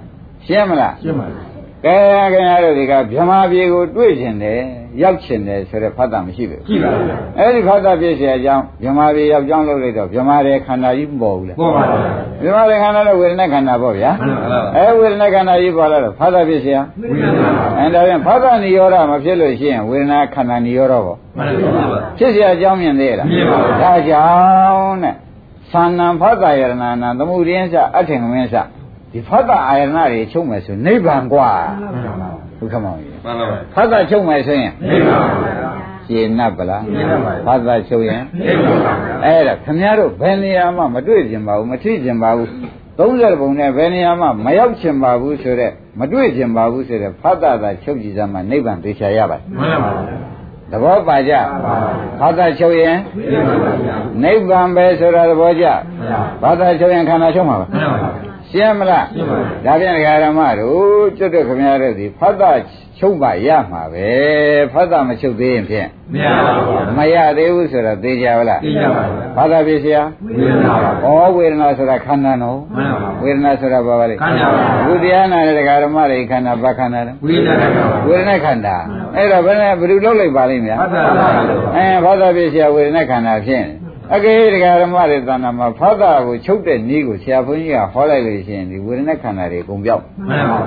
[0.47, 1.43] ရှင်းမလားရှင်းပါဗျာ
[1.84, 1.97] ကဲ
[2.32, 4.61] ခင်ဗျားတို့ဒီကဗြဟ္မာပြေကိုတွေ့ကျင်တယ်
[5.03, 11.99] ရောက်ကျင်တယ်ဆိုတဲ့ဖတ်တာမရှိဘူး ကြည့်ပါဗျာ အဲ့ဒီဖတ်တာပြည့်เสียအကြောင်းဗြဟ္မာပြေရောက်ကြောင်းလုပ်လိုက်တော့ဗြဟ္မာရဲ့ခန္ဓာကြီးမပေါ်ဘူးလား ပေါ်ပါဗျာ
[12.43, 24.26] ဗြဟ္မာရဲ့ခန္ဓာတော့ဝေဒနာခန္ဓာပေါ့ဗျာ မှန်ပါဗျာ အဲဝေဒနာခန္ဓာကြီးပေါ်လာတော့ဖတ်တာပြည့်เสีย ဝိညာဉ်ပါ အဲဒါပြန်ဖတ်တာနိရောဓမဖြစ်လို့ရှိရင်ဝေဒနာခန္ဓာနိရောဓပေါ့ မှန်ပါဗျာ ဖြစ်เสียအကြောင်းမြင်သေးလား မြင်ပါဘူး ဒါကြော
[24.74, 25.15] င့်တဲ့
[25.74, 28.55] သန္နံဖတ်တာယရဏနာသမှုရင်းစအထင်ကမင်းစ
[29.11, 31.51] ဒီဖတ်တာအာယရဏတွေချုပ်မယ်ဆိုနိဗ္ဗာန်กว่า
[32.59, 35.70] မှန်ပါဘုခမောင်ကြီးမှန်ပါဗျာဖတ်တာချုပ်မယ်ဆိုရင်နိဗ္ဗာန်ပါဗျာ
[36.06, 42.48] ရှင်း납ပလားရှင်း납ပါဘူးဖတ်တာချုပ်ရင်နိဗ္ဗာန်ပါဗျာအဲ့ဒါခင်ဗျားတို့ဘယ်နေရာမှမတွေ့ကျင်ပါဘူးမထိကျင်ပါဘူး
[42.98, 50.16] 30ပုံနဲ့ဘယ်နေရာမှမရောက်ချင်ပါဘူးဆိုတော့မတွေ့ကျင်ပါဘူးဆိုတော့ဖတ်တာသာချုပ်ကြည့်စမ်းမှနိဗ္ဗာန်သိချာရပါတယ်မှန်ပါဗျာ
[50.70, 51.32] သဘောပါကြ
[52.20, 55.66] ဖတ်တာချုပ်ရင်နိဗ္ဗာန်ပါဗျာနိဗ္ဗာန်ပဲဆိုတာသဘောကျ
[56.00, 62.51] မှန်ပါဘာသာချုပ်ရင်ခန္ဓာချုပ်မှာပါမှန်ပါဗျာ ရှင်းမလားရှင်းပါပြီဒါပြန်ဒကာရမတို့ကျွတ်တဲ့ခင်ဗျားတို့ဒီဖတ်တာ
[62.99, 64.09] ချုပ်ပါရမှာပဲ
[64.72, 70.90] ဖတ်တာမချုပ်သေးရင်ဖြင့်မရပါဘူးဗျာမရသေးဘူးဆိုတော့သိကြပါလားသိကြပါဗျာဘာသာပြည့်စရာဝေဒနာပါ
[71.28, 78.76] ဩဝေဒနာဆိုတာခန္ဓာနော်မှန်ပါဝေဒနာဆိုတာဘာပါလဲခန္ဓာပါဘုရားနာတဲ့ဒကာရမတွေခန္ဓာဘာခန္ဓာလဲဝိညာဉ်ပါဝေဒနာခန္ဓာ
[79.16, 81.42] အဲ့တော့ဘယ်နဲ့ဘယ်လိုလုပ်လိုက်ပါလိမ့်များဖတ်တာပါဗျာ
[81.76, 90.59] အဲဘာသာပြည့်စရာဝေဒနာခန္ဓာဖြစ်နေ အကေဒကာရမတွေသဏ္ဍာန်မှာဖတ်တာကိုချုပ်တဲ့နည်းကိုဆရာဘုန်းကြီးကဟောလိုက်လို့ရှိရင်ဒီဝေဒနာခန္ဓာတွေအကုန်ပြောက်မှန်ပါ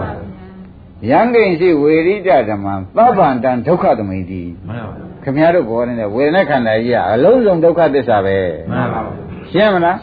[1.06, 8.38] ဗျာယံကိဉ္စီဝေရိတဓမ္မံသဗ္ဗန္တံဒုက္ခသမိတိမှန်ပါဗျာခင်ဗျားတို့ဘောနေတဲ့ဝေဒနာခန္ဓာကြီးကအလုံးစုံဒုက္ခသစ္စာပဲ
[8.72, 9.14] မှန်ပါဗျာ
[9.52, 9.98] ရှင်းမလား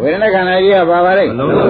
[0.00, 1.68] ဝေဒနာခန္ဓာကြီးကဘာပါလဲအလုံးစုံ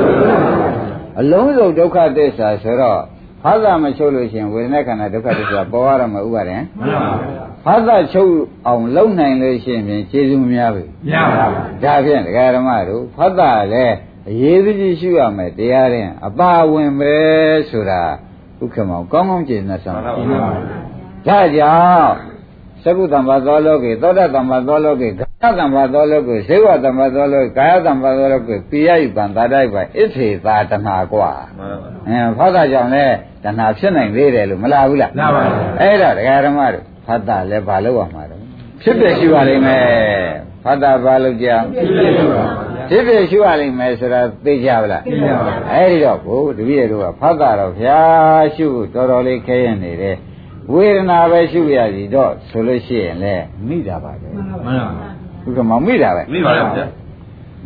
[1.20, 3.00] အလုံးစုံဒုက္ခသစ္စာဆိုတော့
[3.42, 8.34] ဖသမချုပ်လို့ရှိရင်ဝေဒနာခန္ဓာဒုက္ခသစ္စာပေါ်ရမှာဥပါဒံမှန်ပါဗျာ ဖသချုပ်
[8.67, 11.45] အောင်လုံနိုင်လို့ရှိရင်ဖြင့်ကျေးဇူးများပြီ ရပါ
[11.82, 13.41] ဗျာ ဒါဖြင့်ဒကာဓမ္မတို့ဖသ
[13.73, 13.95] လည်း
[14.29, 17.13] အရေးကြီးရှိရမယ်တရားရင်အပါဝင်ပဲ
[17.69, 18.01] ဆိုတာ
[18.61, 20.39] ဥက္ကမောင်ကောင်းကောင်းကျေနပ်ဆောင် မှန်ပါဗျာ
[21.27, 22.32] ဒါကြောင့်
[22.84, 33.05] သကုတံဘာသောလောကေသောတတံဘာသောလောကေဂဏတံဘာသောလောကေဇေဝတံဘာသောလောကေကာယတံဘာသောလောကေပိယယပံသာတိုက်ပါဣထေသာတဏှာกว่า မှန်ပါဗျာ အဲဖတ်တာကြောင့်လဲ
[33.43, 38.42] တဏှာဖြစ်နိုင်သေးတယ်လို့မလားဘူးလား လာပါဗျာ အဲ့ဒါဒကာဓမ္မတို့ ဖတ်တာလဲဘာလို့ရမှာတော့
[38.82, 39.84] ဖြစ်ပြရှိပါလိမ့်မယ်
[40.64, 42.44] ဖတ်တာဘာလို့ကြောင်ဖြစ်ဖြစ်ပါ
[42.74, 48.00] ဗျာဖြစ်ပြရှိပါလိမ့်မယ်ဆိုတာသိကြပါလားသိပါပါအဲ့ဒီတော့ကိုတပည့်တို့ကဖတ်တာတော့ဗျာ
[48.54, 50.16] ရှုဖို့တော်တော်လေးခဲရင်နေတယ်
[50.72, 53.34] ဝေဒနာပဲရှုရစီတော့ဆိုလို့ရှိရင်လဲ
[53.68, 54.86] မိတာပါပဲမှန်ပါဗျာ
[55.44, 56.86] ဥက္ကမမိတာပဲမိပါလားဗျာ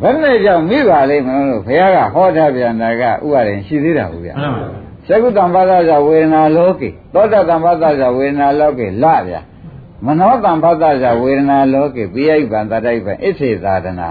[0.01, 9.41] ဘယ်နဲ့ကြောင့်မိပါလိမ့်မလို့ဘုရားကဟောထားပြန်တာကဥပါရင်ရှိသေးတာဘူးဗျာမှန်ပါဗျာ သကုတံပါဒဇဝေဒနာလောကေသောတတံပါဒဇဝေဒနာလောကေလဗျာ
[10.05, 14.09] မနောတံပါဒဇဝေဒနာလောကေပိယိဗံတတိုက်ဗံဣစ္ဆေသာဒနာ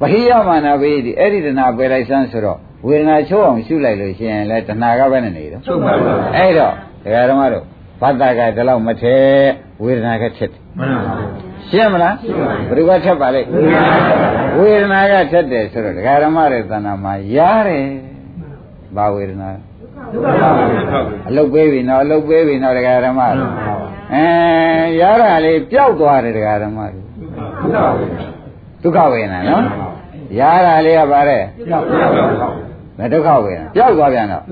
[0.00, 6.72] ပဟိယမနာပိတိအဲ့ဒီတနာပယ်လိုက်စမ်းဆိုတော့ဝေဒနာချိုးအောင်ရှုလိုက်လို့ရှိရင်လဲတဏှာကပဲနဲ့နေတော့ချုပ်ပါဗျာအဲ့တော့
[7.04, 7.64] ဒကာဓမ္မတို့
[8.00, 9.16] ဘတ်တာကဒီလောက်မထဲ
[9.82, 12.14] ဝေဒနာကထက်တယ်မှန်ပါဗျာရှင်းမလား
[12.68, 13.48] ဘယ်သူကထက်ပါလိမ့်
[14.58, 17.86] ဝေဒနာကထက်တယ်ဆိုတော့ဒကာဓမ္မတွေသဏ္ဍာန်မှာရားတယ်
[18.96, 19.73] ဘာဝေဒနာဒ
[21.28, 23.50] အလုတ်ပေးပြီနော်အလုတ်ပေးပြီနော်တရားဓမ္မတို့
[24.14, 24.24] အဲ
[25.00, 27.02] ရတာလေးပျောက်သွားတယ်တရားဓမ္မတို့
[28.82, 29.62] ဒုက္ခဝေဒနာနော်
[30.38, 31.42] ရတာလေးကပါတဲ့
[32.98, 34.42] မဒုက္ခဝေဒနာပျောက်သွားပြန်တော့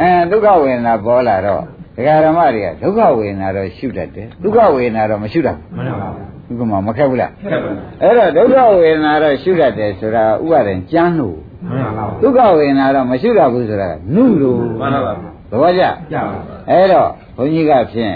[0.00, 1.62] အဲဒုက္ခဝေဒနာပေါ်လာတော့
[1.96, 7.32] တရားဓမ္မတွေကဒုက္ခဝေဒနာတော့ရှုတတ်တယ်ဒုက္ခဝေဒနာတော့မရှုတတ်ဘူးဒီကမှာမခက်ဘူးလား
[8.02, 11.36] အဲ့တော့ဒုက္ခဝေဒနာတော့ရှုတတ်တယ်ဆိုတာဥပါဒံကြမ်းလို့
[12.22, 15.12] ဒုက္ခဝေဒနာတော့မရှုတတ်ဘူးဆိုတာနုလို့မှန်ပါပါ
[15.50, 15.82] သဘောကျ
[16.12, 16.36] ကြာပါ
[16.70, 18.14] အဲ့တော့ဘုန်းကြီးကဖြင့်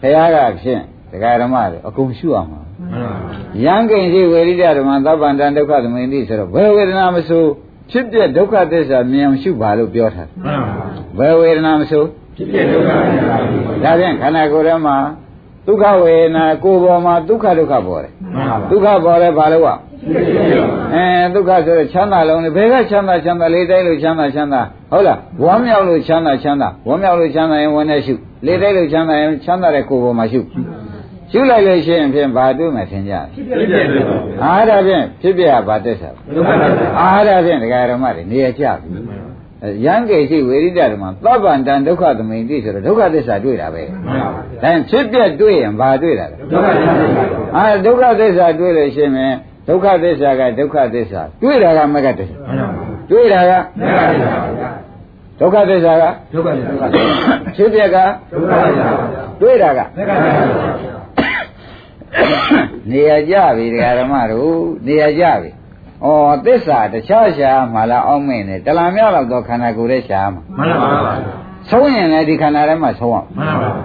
[0.00, 0.80] ဘုရားကဖြင့်
[1.10, 3.30] တရားဓမ္မတွေအကုန်ရှုအောင်ပါမှန်ပါပါ
[3.64, 7.44] ယံကိဉ္စီဝေရိတဓမ္မသဗ္ဗန္တံဒုက္ခသမိန်တိဆိုတော့ဘယ်ဝေဒနာမဆို
[7.90, 10.86] ဖြစ်ပြဒုက္ခသစ္စာမြင်အောင်ရှုပါလို့ပြောထားတယ်မှန်ပါပါ
[11.18, 12.04] ဘယ်ဝေဒနာမဆို
[12.36, 14.96] ဖြစ်ဖြစ်ဒုက္ခဖြစ်ပါဘူးဒါဖြင့်ခန္ဓာကိုယ်ထဲမှာ
[15.66, 21.04] ဒုက္ခဝေဒနာကိုယ်ပေါ်မှာဒုက္ခဒုက္ခပေါ်တယ်မှန်ပါပါဒုက္ခပေါ်တယ်ဘာလို့ကဖြစ်ဖြစ်ဖြစ်ပါအဲ
[21.34, 28.14] ဒုက္ခဆိုတော့ချမ်းသာလုံးလေဘယ်ကချမ်းသာချမ်းသာလေးတိုင်းလို့ချမ်းသာချမ်းသာဟုတ်လားဝမ်းမြောက်လို့ချမ်းသာချမ်းသာဝမ်းမြောက်လို့ချမ်းသာရင်ဝမ်းနဲ့ရှု
[28.46, 30.40] လေးတိုင်းလို့ချမ်းသာရင်ချမ်းသာတဲ့ကိုယ်ပေါ်မှာရှု
[31.30, 39.25] ရှုလိုက်လို့ရှိရင်ဖြင့်ဘာတွေ့မှထင်ကြလဲဖြစ်ဖြစ်ဖြစ်ပါဘူးအားဒါဖြင့်ဖြစ်ပြဘာတက်စားဒုက္ခဖြစ်ပါအားဒါဖြင့်ဒကာရမတွေနေရကြပြီအဲ
[39.84, 49.34] ယံကေရှိဝေရိတဓမ္မသဗ္ဗန္တံဒုက္ခသမိန်တိဆိုတော့ဒုက္ခသစ္စာတွေ့တာပဲမှန်ပါပါဒါရင်ဖြစ်ပြတွေ့ရင်ဘာတွေ့တာလဲဒုက္ခဖြစ်ပါဘူးအာဒုက္ခသစ္စာတွေ့လို့ရှိရင်
[49.68, 57.06] ဒုက္ခသစ္စာကဒုက္ခသစ္စာတွေ့တာကမကတ္တစ္စာမှန်ပါပါတွေ့တာကဒုက္ခဖြစ်ပါဘူးဒုက္ခသစ္စာကဒုက္ခဖြစ်ပါဘူး
[57.56, 57.98] ဖြစ်ပြက
[58.32, 61.06] ဒုက္ခဖြစ်ပါဘူးတွေ့တာကဒုက္ခဖြစ်ပါဘူး
[62.90, 65.50] နေရာကြပြီဒကာဓမ္မတို့နေရာကြပြီ
[66.04, 66.06] ဩ
[66.44, 71.14] သစ္စာတခြားရှာမှလာအောင်မင်းနဲ့တလံမြောက်တော့ခန္ဓာကိုယ်ရဲ့ရှာမှာမှန်ပါပါ
[71.70, 73.82] ဆုံးရင်လည်းဒီခန္ဓာထဲမှာဆုံးအောင်မှန်ပါပါ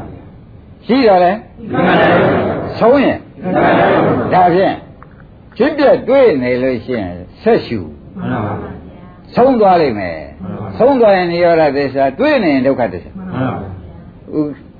[0.87, 1.31] ရှိတော့လေ
[1.71, 4.75] ဒုက္ခဖြစ်ပါဘူးဆုံးရင်ဒုက္ခဖြစ်ပါဘူးဒါဖြင့်
[5.57, 7.79] ဖြစ်ပြတွေ့နေလို့ရှိရင်ဆက်ရှု
[8.17, 8.53] မှန်ပါပါ
[9.35, 10.17] ဆုံးသွားလိမ့်မယ်
[10.77, 13.59] ဆုံးသွားရင်និရောဓသစ္စာတွေ့နေရင်ဒုက္ခသစ္စာမှန်ပါပါ
[14.35, 14.39] ဥ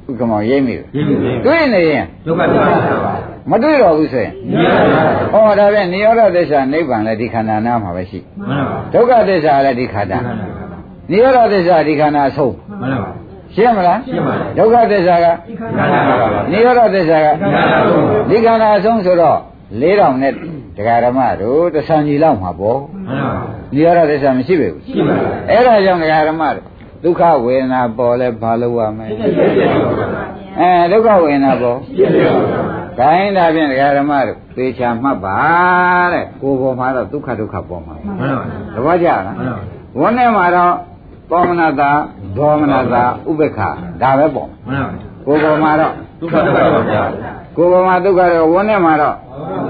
[0.09, 2.61] ဥကမောင်ရိပ်မိတယ်ရင်းပြီတွေ့နေရင်ဒုက္ခဖြစ်
[3.05, 15.25] ပါဘူး မတွေ့တော့ဘူးဆိုရင်မှန်ပါဘူးဟောဒါပြန်နိရောဓသစ္စာနိဗ္ဗာန်လည်းဒီခန္ဓာနာမှာပဲရှိမှန်ပါဘူးဒုက္ခသစ္စာလည်းဒီခန္ဓာမှန်ပါဘူးနိရောဓသစ္စာဒီခန္ဓာဆုံးမှန်ပါဘူးရှင်းမလားရှင်းပါဘူးဒုက္ခသစ္စာက
[16.51, 17.27] နိရောဓသစ္စာက
[18.29, 19.39] ဒီခန္ဓာအဆုံးဆိုတော့
[19.81, 20.33] 4000နဲ့
[20.77, 26.65] တရားဓမ္မတို့တဆံကြီးလောက်မှာပေါ့မှန်ပါဘူးနိရောဓသစ္စာမရှိပေဘူးရှိပါဘူးအဲ့ဒါကြောင့်တရားဓမ္မတို့
[27.03, 29.07] ဒုက္ခဝေဒနာပေါ်လဲဘာလို့ရမလဲ
[30.59, 35.39] အဲဒုက္ခဝေဒနာပေါ်ရှိပါဘူး ဂိုင်းဒါဖြင့်တရားဓမ္မတို့သေချာမှတ်ပါ
[36.13, 38.43] တဲ့ကိုယ်ပေါ်မှာတော့ဒုက္ခဒုက္ခပေါ်မှာမှန်ပါပါ
[38.75, 40.73] သဘောကျလားမှန်ပါပါဝန်းထဲမှာတော့
[41.31, 41.91] သောမနတာ
[42.37, 43.69] ဒေါမနတာဥပ္ပခာ
[44.01, 47.03] ဒါပဲပေါ့မှန်ပါပါကိုယ်ပေါ်မှာတော့ဒုက္ခဒုက္ခပါဗျာ
[47.57, 49.15] ကိုယ်ပေါ်မှာဒုက္ခတော့ဝန်းထဲမှာတော့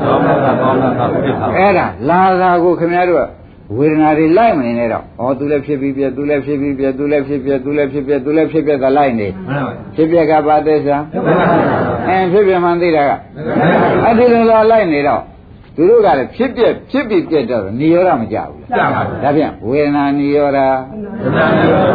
[0.05, 3.40] သောမသာသောမသာဖြစ်ပါအဲ့ဒါလာသာကိုခင်ဗျားတို့က
[3.77, 13.11] ဝေဒနာတွေလိုက်မနေနဲ့တော့ဩသူလည်းဖြစ်ပြီးပြသူလည်းဖြစ်ပြီးပြသူလည်းဖြစ်ပြသူလည်းဖြစ်ပြသူလည်းဖြစ်ပြကလိုက်နေမှန်ပါပါဖြစ်ပြကပါသက်စာဒုက္ခဖြစ်ပါဘူးအင်းဖြစ်ပြမှန်သိတာက
[14.03, 15.21] အဲ့ဒီလိုလာလိုက်နေတော့
[15.75, 16.61] သူတို့ကလည်းဖြစ်ပြ
[16.91, 20.81] ဖြစ်ပြီးပြတော့နိရောဓမကြဘူးကြာပါလားဒါဖြင့်ဝေဒနာနိရောဓဒုက္ခ
[21.19, 21.45] ဖြစ်ပါ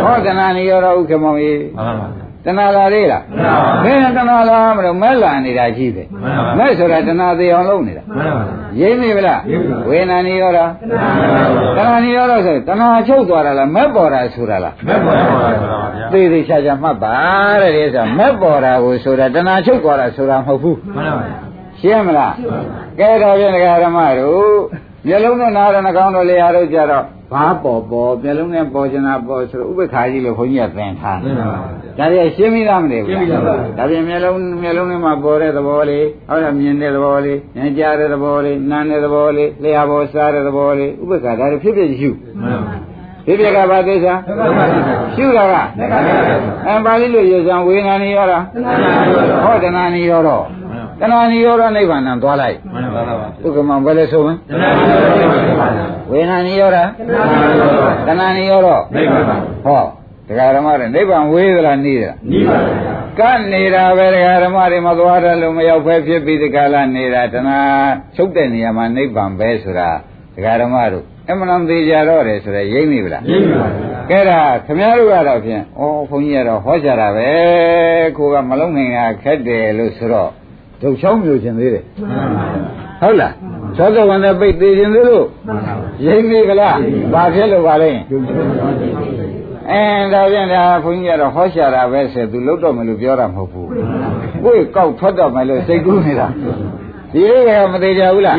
[0.05, 8.45] ဟောတဏှာနိရောဓဥက္ကမောင်ကြီးမှန်ပါပါ တဏှာလာလေးလားမှန်ပါပါဘယ်နဲ့တဏှာလာမလို့မဲ့လာနေတာကြီးပဲမှန်ပါပါမဲ့ဆိုတာတဏှာသေးအောင်လုပ်နေတာမှန်ပါပါ
[8.81, 10.61] ရိမ့်မိဗလားရိပ်မိပါဝေဒနာနိရောဓတ
[11.79, 17.15] ဏှာနိရောဓဆိုရင်တဏှာချုပ်သွားတာလားမဲ့ပေါ်တာဆိုတာလားမဲ့ပေါ်ပါပါဗျာသေသေးချာချာမှတ်ပါ
[17.63, 21.27] တဲ့ဒီဆိုမဲ့ပေါ်တာကိုဆိုတာတဏှာချုပ်သွားတာဆိုတာမဟုတ်ဘူးမှန်ပါပါ
[21.81, 22.35] ရှင်းမလား
[23.01, 24.57] ကဲတော့ပြန်ဒကာဓမ္မတို့
[25.07, 31.59] မျက်လုံးနဲ့နားရနှကောင်းတို့လေအားတို့ကြတော့ ဘာပေါ်ပေါ်မျက်လုံးနဲ့ပေါ်ချင်တာပေါ်ဆိုတော့ဥပ္ပခါကြီးလို့ခွန်ကြီးကသင်ထားမှန်ပါပါ
[31.99, 42.11] ဒါတွေရှင်းပြီးသားမနေဘူးရှင်းပြီးသားပါဒါပြင်မျက်လုံးမျက်လုံးထဲမှာပေါ်တဲ့သဘောလေးဟုတ်လားမြင်တဲ့သဘောလေးဉာဏ်ကြားတဲ့သဘောလေးနားတဲ့သဘောလေးလျှာပေါ်စားတဲ့သဘောလေးဥပ္ပခါဒါတွေဖြစ်ဖြစ်ရှု
[42.43, 42.87] မှန်ပါပါ
[43.27, 45.55] ဖြစ်ဖြစ်ကဘာသိစားဒုက္ခဖြစ်ပါဘူးရှုတာက
[46.67, 48.39] အဲပါဠိလိုရေစံဝေဒနာနေရောတာ
[49.45, 50.45] ဟောတဏှာနေရောတော့
[51.01, 56.85] တဏှာနေရောတော့နိဗ္ဗာန်ံသွားလိုက်မှန်ပါပါဥက္ကမဘယ်လဲဆိုရင်ဒုက္ခဖြစ်ပါဘူးဝေဒနာနေရောတာ
[58.07, 59.37] တဏှာနေရောတော့နိဗ္ဗာန်ပါ
[59.67, 59.83] ဟော
[60.29, 62.71] တရားဓမ္မတွေနိဗ္ဗာန်ဝေးသလားနေသလားနိဗ္ဗာန်ပါ
[63.19, 67.59] ကတ်နေတာပဲတရားဓမ္မတွေမသွားတယ်လို့မရောက်ဖဲဖြစ်ပြီးဒီကလာနေတာတဏှာ
[68.17, 69.91] ချုပ်တဲ့နေရာမှာနိဗ္ဗာန်ပဲဆိုတာ
[70.35, 77.31] တရားဓမ္မတို့အမှန်တန်သေးကြတော့တယ်ဆိုတော့ရိမ့်မိဗလားနိဗ္ဗာန်ပါကဲဒါခမည်းတော်ကတော့ဖြင့်ဩဘုန်းကြီးကတော့ဟောကြတာပဲ
[78.17, 80.31] ကိုကမလုံးနိုင်တာခက်တယ်လို့ဆိုတော့
[80.83, 82.47] ဒုတ်ချောင်းမျိုးရှင်သေးတယ်မှန်ပါ
[83.01, 83.33] ပါဟုတ်လား
[83.77, 85.27] သောကဝန်တဲ့ပိတ်သေးခြင်းသေးလို့
[86.07, 86.77] ရိမ့်မိဗလား
[87.13, 87.91] ဘာဖြစ်လို့ပါလဲ
[89.71, 93.69] အဲဒါပြန်ဒါဘုန်းကြီးကတော့ဟောရှာတာပဲဆိုသူလုတ်တော့မယ်လို့ပြောတာမဟုတ်ဘူး
[94.45, 96.29] ကိုယ်ကောက်ထွက်တော့မယ်လို့စိတ်ကူးနေတာ
[97.13, 98.37] ဒီလေးကမသေးကြဘူးလား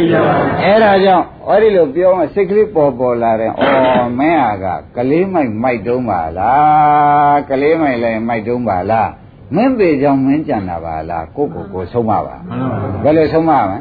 [0.64, 4.66] အဲ့ဒါကြောင့်အဲ့ဒီလိုပြောမှစိတ်ကလေးပေါ်ပေါ်လာတယ်အော်မင်းဟာက
[4.98, 9.10] ကလေးမိုက်မိုက်တုံးပါလားကလေးမိုက်လည်းမိုက်တုံးပါလား
[9.56, 12.36] မင်းသေးကြောင့်မင်းကြံတာပါလားကိုကိုကိုဆုံးမပါ
[13.04, 13.78] ဘယ်လိုဆုံးမမလဲ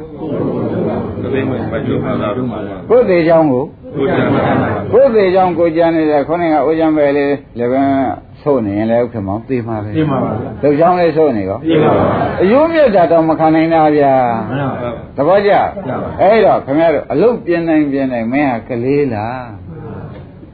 [1.22, 3.64] ကလေးမိုက်ပိုက်လို့ပါလားတို့ပါလားကိုသေးကြောင့်ကို
[3.96, 7.82] ကိုကြံပါလားကိုသေးကြောင့်ကိုကြံနေတဲ့ခေါင်းကအိုးကြံပဲလေးလည်းပဲ
[8.42, 12.04] ဆိုနေရင်လည်းဥက္ကမောင်သိမှာပဲသိမှာပါဗျာတို့ကြောင့်လည်းဆိုနေကောသိမှာပါ
[12.42, 14.14] အယိုးမြတ်တာတော့မခံနိုင်တာဗျာ
[14.50, 15.62] မှန်ပါသဘောကျပါ
[16.20, 19.46] အဲ့တော့ခင်ဗျားတို့အလုတ်ပြင်းနိုင်ပြင်းနိုင်မင်းဟာကလေးလား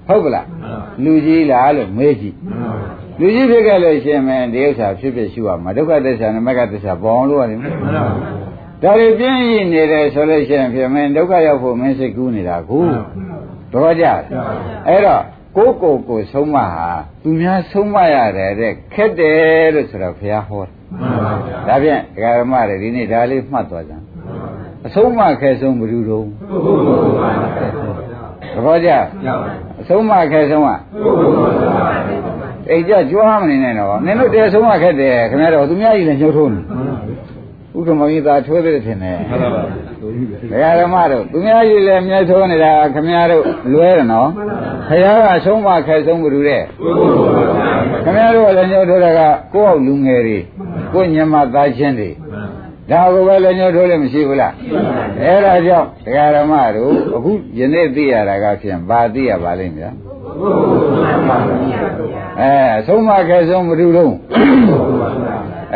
[0.06, 0.46] ဟုတ်ပလား
[1.04, 2.36] လူကြီးလားလို့မေးကြည့်
[3.22, 7.90] လူကြီးဖြစ်ခဲ့လို့ရှင်မင်းဒီဥစ္စာဖြစ်ဖြစ်ရှုရမှာဒုက္ခသစ္စာနဲ့မဂ္ဂသစ္စာဘောင်းလို့ရတယ်မမှန်ပါ
[8.82, 12.80] ဒါတွေပြင်းရည်နေတယ်ဆိုလို့ရှိရင်ဖြစ်မင်းဒုက္ခရောက်ဖို့မင်းစိတ်ကူးနေတာကူ
[13.72, 14.06] သဘောကျ
[14.88, 15.22] အဲ့တော့
[15.56, 16.88] ကိုယ်ကိုယ်ကိုဆုံးမဟာ
[17.22, 23.94] သူများဆုံးမရတယ်တဲ့ခက်တယ်လို့ဆိုတော့ဘုရားဟောတယ်မှန်ပါဗျာဒါဖြင့်ဒကာရမတွေဒီနေ့ဒါလေးမှတ်သွားကြ
[24.86, 26.24] အဆုံးမခဲဆုံးဘယ်သူတော့
[28.54, 28.90] သဘောကျ
[29.80, 30.70] အဆုံးမခဲဆုံးက
[32.70, 36.60] အိတ်ကြကြွားမနေနဲ့တော့နင်တို့တည်းဆုံးမခက်တယ်ခင်ဗျားတို့သူများကြီးလည်းညှို့ထိုးနေ
[37.76, 44.28] ဥက္ကမောကြီးသာထွေးသေးတယ်ထင်တယ်ဟုတ်ပါပါဒကာရမတို့သူများကြီးလည်းမျက်ထိုးနေတာခင်ဗျားတို့လွဲတယ်နော်
[44.88, 46.62] ခရားကဆုံးမခဲဆုံးဘယ်သူတဲ့
[48.04, 49.20] ခင်ဗျားတို့ကလည်းညှို့ထိုးတာက
[49.54, 50.38] ကိုယ့်အောက်လူငယ်တွေ
[50.92, 52.10] ကိုယ့်ညမသားချင်းတွေ
[52.90, 54.52] ဒါကိုပဲလည်းညှို့ထိုးလည်းမရှိဘူးလား
[55.22, 59.94] အဲ့ဒါကြောင့်ဒကာရမတို့အခုယနေ့သိရတာကဖြင့်ဘာသိရပါလိမ့်မလား
[62.40, 62.54] အဲ
[62.86, 64.12] ဆုံးမခဲဆုံးမတူတော့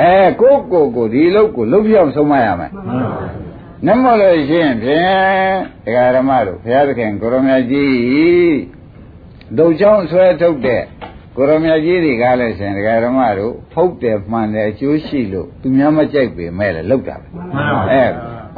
[0.00, 2.70] အဲကိုယ့်ကိုယ်ကိုဒီလုတ်ကိုလုတ်ပြောင်းဆုံးမရမယ်
[3.86, 5.07] နမလို့ရှိရင်ဖြင့်
[5.84, 8.57] ဒကာရမတို့ဘုရားသခင်ကိုရမကြီး
[9.59, 10.82] ဒုံချောင်းဆွဲထုတ်တဲ့
[11.36, 18.04] ကိုရမကြီးတွေကလည်းရှင်ဒကာရမတို့ဖုတ်တယ်မှန်တယ်အကျိုးရှိလို့သူများမကြိုက်ပေမဲ့လည်းလုတ်တာပဲမှန်ပါအဲ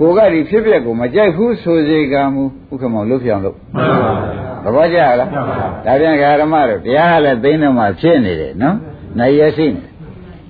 [0.01, 2.43] ကိုကဒီဖြစ်ပျက်ကိုမကြိုက်ဘူးဆိုစေကမူ
[2.73, 8.77] ဥက္ကမောင်လုတ်ပြောင်းလို့မှန်ပါ သဘောကျလားမှန်ပါဒါပြန်ဃာရမတို့တရားကလည်းသိနေမှဖြစ်နေတယ်နော်
[9.19, 9.83] နိုင်ရရှိနေ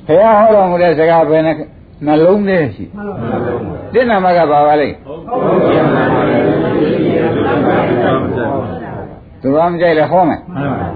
[0.07, 1.57] ဘုရားဟောတော်မူတဲ့စကားပဲနဲ့
[2.07, 2.85] နှလုံးထဲရှိ
[3.93, 4.97] တိဏမကဘာပါလိမ့်
[9.43, 10.89] သူကမကြိုက်လဲဟောမယ်မှန်ပါ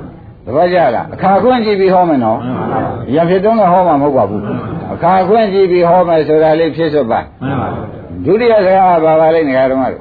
[0.44, 2.80] သဘောကျလားအခါခွင့်ကြည့်ပြီးဟောမယ်နော်မှန်ပါ
[3.14, 4.42] ရံဖြစ်တုံးကဟောမှာမဟုတ်ပါဘူး
[4.94, 7.68] အခါခွင့်ကြည့်ပြီးဟောမယ်ဆိုတာလေးဖြစ်စွတ်ပါမှန်ပါ
[8.24, 10.00] ဒုတိယစကားကဘာပါလိမ့်နေဃာရမတို့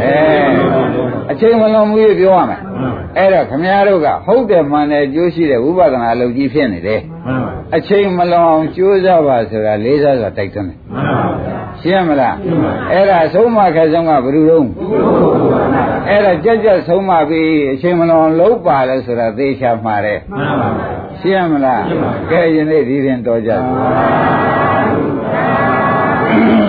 [0.00, 0.18] အဲ
[1.30, 2.60] အချိန်မလွန်မှုရပြောရမယ်
[3.16, 12.36] အဲ့တော့ခမည်းတော်ကဟုတ်တယ်မှန်တယ်ကြိုးရှိတဲ့ဝိပဿနာအလုပ်ကြီးဖြစ်နေတယ်မှန်ပါအချိန်မလွန်အောင်ကြိုးစားပါဆိုတာလေးစားစွာတိုက်တွန်းတယ်မှန်ပါဗျာရှင်းမလား
[12.92, 14.68] အဲ့ဒါဆုံးမခက်ဆုံးကဘယ်လိုလုံး
[16.08, 20.68] အဲ့ဒါကြက်ကြက်ဆုံးမပြီးအချိန်မလွန်အောင်လုပ်ပါလဲဆိုတာသေချာမှာတယ်မှန်ပါ
[21.20, 21.82] ရှင်းမလား
[22.30, 26.67] ကဲယနေ့ဒီရင်တော်ကြပါ